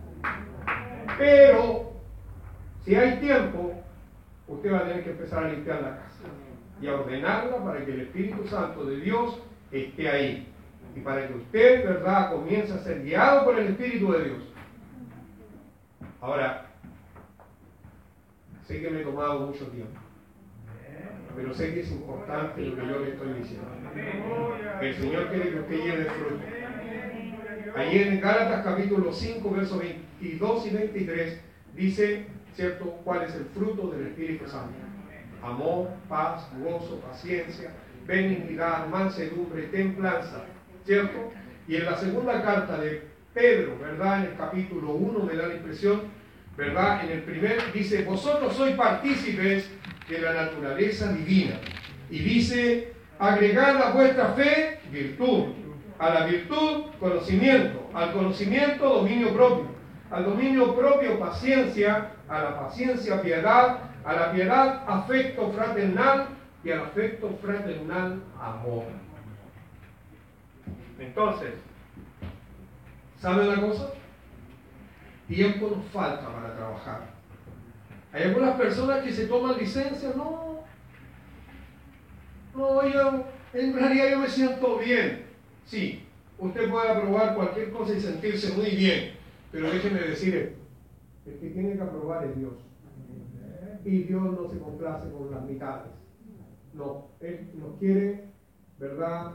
Pero, 1.18 1.94
si 2.84 2.96
hay 2.96 3.18
tiempo, 3.22 3.76
usted 4.50 4.74
va 4.74 4.80
a 4.80 4.84
tener 4.84 5.06
que 5.06 5.12
empezar 5.12 5.46
a 5.46 5.52
limpiar 5.54 5.82
la 5.82 5.96
casa 6.00 6.28
y 6.82 6.88
a 6.88 6.96
ordenarla 6.96 7.64
para 7.64 7.86
que 7.86 7.94
el 7.94 8.02
Espíritu 8.02 8.46
Santo 8.50 8.84
de 8.84 8.98
Dios 8.98 9.42
esté 9.72 10.10
ahí. 10.10 10.52
Y 10.94 11.00
para 11.00 11.30
que 11.30 11.34
usted, 11.34 11.86
¿verdad?, 11.86 12.34
comience 12.34 12.74
a 12.74 12.80
ser 12.80 13.02
guiado 13.02 13.46
por 13.46 13.58
el 13.58 13.68
Espíritu 13.68 14.12
de 14.12 14.24
Dios. 14.26 14.44
Ahora, 16.20 16.66
sé 18.68 18.82
que 18.82 18.90
me 18.90 19.00
he 19.00 19.06
tomado 19.06 19.48
mucho 19.48 19.66
tiempo 19.68 19.98
pero 21.36 21.54
sé 21.54 21.74
que 21.74 21.82
es 21.82 21.92
importante 21.92 22.62
lo 22.62 22.76
que 22.76 22.88
yo 22.88 23.00
le 23.00 23.10
estoy 23.12 23.34
diciendo. 23.34 23.68
El 24.82 24.96
Señor 24.96 25.28
quiere 25.30 25.50
que 25.52 25.60
usted 25.60 25.78
lleve 25.78 26.06
fruto. 26.06 26.44
Allí 27.76 28.00
en 28.00 28.20
Gálatas 28.20 28.64
capítulo 28.64 29.14
5, 29.14 29.50
versos 29.52 29.80
22 29.80 30.66
y 30.66 30.70
23, 30.70 31.42
dice, 31.76 32.26
¿cierto?, 32.56 32.86
cuál 33.04 33.24
es 33.24 33.36
el 33.36 33.46
fruto 33.46 33.88
del 33.92 34.08
Espíritu 34.08 34.48
Santo. 34.48 34.74
Amor, 35.42 35.90
paz, 36.10 36.50
gozo, 36.60 37.00
paciencia, 37.00 37.72
benignidad, 38.06 38.88
mansedumbre, 38.88 39.64
templanza, 39.64 40.44
¿cierto? 40.86 41.32
Y 41.68 41.76
en 41.78 41.86
la 41.86 41.96
segunda 41.96 42.42
carta 42.42 42.78
de 42.80 43.04
Pedro, 43.34 43.78
¿verdad? 43.80 44.26
En 44.26 44.32
el 44.32 44.38
capítulo 44.38 44.92
1 44.92 45.20
me 45.20 45.36
da 45.36 45.48
la 45.48 45.54
impresión, 45.54 46.02
¿verdad? 46.58 47.06
En 47.06 47.12
el 47.12 47.22
primer 47.24 47.72
dice, 47.72 48.04
vosotros 48.04 48.54
sois 48.56 48.76
partícipes 48.76 49.70
de 50.10 50.20
la 50.20 50.34
naturaleza 50.34 51.14
divina. 51.14 51.56
Y 52.10 52.20
dice, 52.20 52.94
agregar 53.20 53.78
a 53.78 53.92
vuestra 53.92 54.34
fe 54.34 54.80
virtud, 54.92 55.54
a 56.00 56.10
la 56.10 56.26
virtud 56.26 56.86
conocimiento, 57.00 57.90
al 57.94 58.14
conocimiento 58.14 58.90
dominio 58.90 59.34
propio, 59.34 59.68
al 60.10 60.26
dominio 60.26 60.76
propio 60.76 61.20
paciencia, 61.20 62.12
a 62.28 62.42
la 62.42 62.60
paciencia 62.60 63.22
piedad, 63.22 63.80
a 64.04 64.14
la 64.14 64.32
piedad 64.32 64.84
afecto 64.88 65.52
fraternal 65.52 66.30
y 66.64 66.72
al 66.72 66.80
afecto 66.82 67.38
fraternal 67.42 68.22
amor. 68.42 68.86
Entonces, 70.98 71.54
¿sabe 73.20 73.48
una 73.48 73.62
cosa? 73.62 73.92
Tiempo 75.28 75.72
nos 75.76 75.86
falta 75.92 76.28
para 76.28 76.56
trabajar. 76.56 77.19
Hay 78.12 78.24
algunas 78.24 78.58
personas 78.58 79.04
que 79.04 79.14
se 79.14 79.28
toman 79.28 79.58
licencia, 79.58 80.12
no, 80.16 80.60
no, 82.56 82.88
yo, 82.88 83.26
en 83.54 83.74
realidad 83.74 84.10
yo 84.12 84.20
me 84.20 84.28
siento 84.28 84.80
bien. 84.80 85.26
Sí, 85.66 86.04
usted 86.38 86.70
puede 86.70 86.90
aprobar 86.90 87.36
cualquier 87.36 87.72
cosa 87.72 87.94
y 87.94 88.02
sentirse 88.02 88.54
muy 88.54 88.72
bien, 88.72 89.12
pero 89.52 89.72
déjeme 89.72 90.00
decir 90.00 90.56
el 91.26 91.40
que 91.40 91.50
tiene 91.50 91.76
que 91.76 91.82
aprobar 91.82 92.26
es 92.26 92.36
Dios. 92.36 92.54
Y 93.86 94.04
Dios 94.04 94.22
no 94.22 94.50
se 94.50 94.60
complace 94.60 95.10
con 95.12 95.32
las 95.32 95.44
mitades. 95.46 95.92
No, 96.74 97.08
Él 97.22 97.50
nos 97.56 97.78
quiere, 97.78 98.26
¿verdad? 98.80 99.34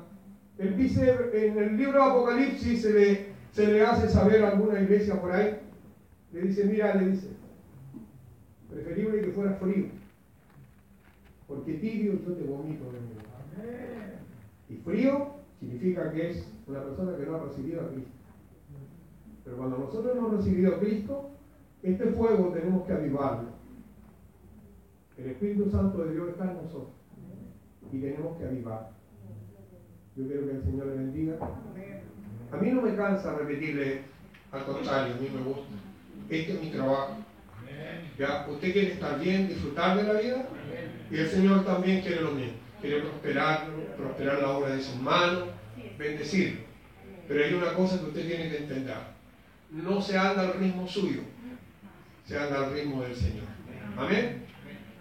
Él 0.58 0.76
dice, 0.76 1.16
en 1.32 1.58
el 1.58 1.76
libro 1.76 2.04
de 2.04 2.10
Apocalipsis 2.10 2.82
se 2.82 2.92
le, 2.92 3.26
se 3.52 3.66
le 3.66 3.82
hace 3.82 4.08
saber 4.08 4.44
a 4.44 4.50
alguna 4.50 4.80
iglesia 4.80 5.20
por 5.20 5.32
ahí, 5.32 5.58
le 6.32 6.42
dice, 6.42 6.64
mira, 6.64 6.94
le 6.94 7.10
dice, 7.10 7.28
Preferible 8.74 9.20
que 9.20 9.30
fuera 9.30 9.54
frío. 9.54 9.86
Porque 11.46 11.74
tibio 11.74 12.14
yo 12.14 12.32
te 12.32 12.42
vomito 12.42 12.84
de 12.86 13.00
nuevo. 13.00 13.20
Y 14.68 14.74
frío 14.76 15.34
significa 15.60 16.10
que 16.10 16.30
es 16.30 16.52
una 16.66 16.82
persona 16.82 17.16
que 17.16 17.26
no 17.26 17.36
ha 17.36 17.44
recibido 17.44 17.82
a 17.82 17.88
Cristo. 17.88 18.10
Pero 19.44 19.56
cuando 19.58 19.78
nosotros 19.78 20.16
hemos 20.16 20.36
recibido 20.38 20.74
a 20.74 20.80
Cristo, 20.80 21.30
este 21.82 22.06
fuego 22.06 22.48
tenemos 22.48 22.84
que 22.86 22.92
avivarlo. 22.94 23.50
El 25.18 25.26
Espíritu 25.26 25.70
Santo 25.70 26.04
de 26.04 26.12
Dios 26.12 26.30
está 26.30 26.50
en 26.50 26.56
nosotros. 26.56 26.90
Y 27.92 28.00
tenemos 28.00 28.36
que 28.38 28.44
avivarlo. 28.44 28.88
Yo 30.16 30.26
quiero 30.26 30.46
que 30.46 30.52
el 30.52 30.62
Señor 30.64 30.86
le 30.86 30.94
bendiga. 30.94 31.36
A 32.50 32.56
mí 32.56 32.70
no 32.72 32.82
me 32.82 32.96
cansa 32.96 33.36
repetirle, 33.36 34.00
al 34.50 34.64
contrario, 34.64 35.14
a 35.14 35.18
mí 35.18 35.28
me 35.32 35.42
gusta. 35.42 35.74
Este 36.28 36.54
es 36.54 36.60
mi 36.60 36.70
trabajo. 36.70 37.18
¿Ya? 38.18 38.46
Usted 38.48 38.72
quiere 38.72 38.92
estar 38.92 39.18
bien, 39.18 39.48
disfrutar 39.48 39.96
de 39.96 40.02
la 40.04 40.20
vida, 40.20 40.48
y 41.10 41.16
el 41.16 41.28
Señor 41.28 41.64
también 41.64 42.00
quiere 42.00 42.20
lo 42.20 42.32
mismo. 42.32 42.54
Quiere 42.80 43.00
prosperar, 43.00 43.66
prosperar 43.96 44.42
la 44.42 44.50
obra 44.50 44.76
de 44.76 44.82
sus 44.82 44.96
manos, 45.00 45.48
bendecirlo. 45.98 46.60
Pero 47.26 47.44
hay 47.44 47.54
una 47.54 47.72
cosa 47.72 47.98
que 47.98 48.06
usted 48.06 48.26
tiene 48.26 48.50
que 48.50 48.58
entender. 48.58 48.96
No 49.70 50.00
se 50.00 50.16
anda 50.16 50.42
al 50.42 50.54
ritmo 50.54 50.86
suyo, 50.86 51.22
se 52.26 52.38
anda 52.38 52.64
al 52.64 52.72
ritmo 52.72 53.02
del 53.02 53.16
Señor. 53.16 53.46
Amén. 53.96 54.44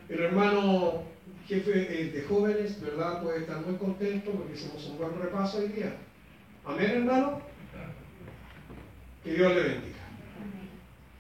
El 0.09 0.19
hermano 0.19 1.03
jefe 1.47 2.01
eh, 2.01 2.11
de 2.11 2.21
jóvenes, 2.23 2.81
¿verdad? 2.81 3.21
Puede 3.21 3.39
estar 3.39 3.61
muy 3.65 3.75
contento 3.75 4.31
porque 4.31 4.53
hicimos 4.53 4.85
un 4.85 4.97
buen 4.97 5.21
repaso 5.21 5.59
hoy 5.59 5.69
día. 5.69 5.95
Amén, 6.65 6.91
hermano. 6.91 7.41
Que 9.23 9.33
Dios 9.33 9.53
le 9.53 9.61
bendiga. 9.61 10.02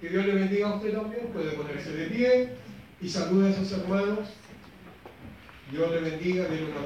Que 0.03 0.09
Dios 0.09 0.25
le 0.25 0.33
bendiga 0.33 0.67
a 0.67 0.75
usted 0.75 0.91
también. 0.91 1.27
Puede 1.27 1.51
ponerse 1.51 1.93
de 1.93 2.07
pie 2.07 2.49
y 2.99 3.07
salude 3.07 3.51
a 3.51 3.55
sus 3.55 3.71
hermanos. 3.71 4.27
Dios 5.71 5.91
le 5.91 6.01
bendiga. 6.01 6.43
Una 6.43 6.81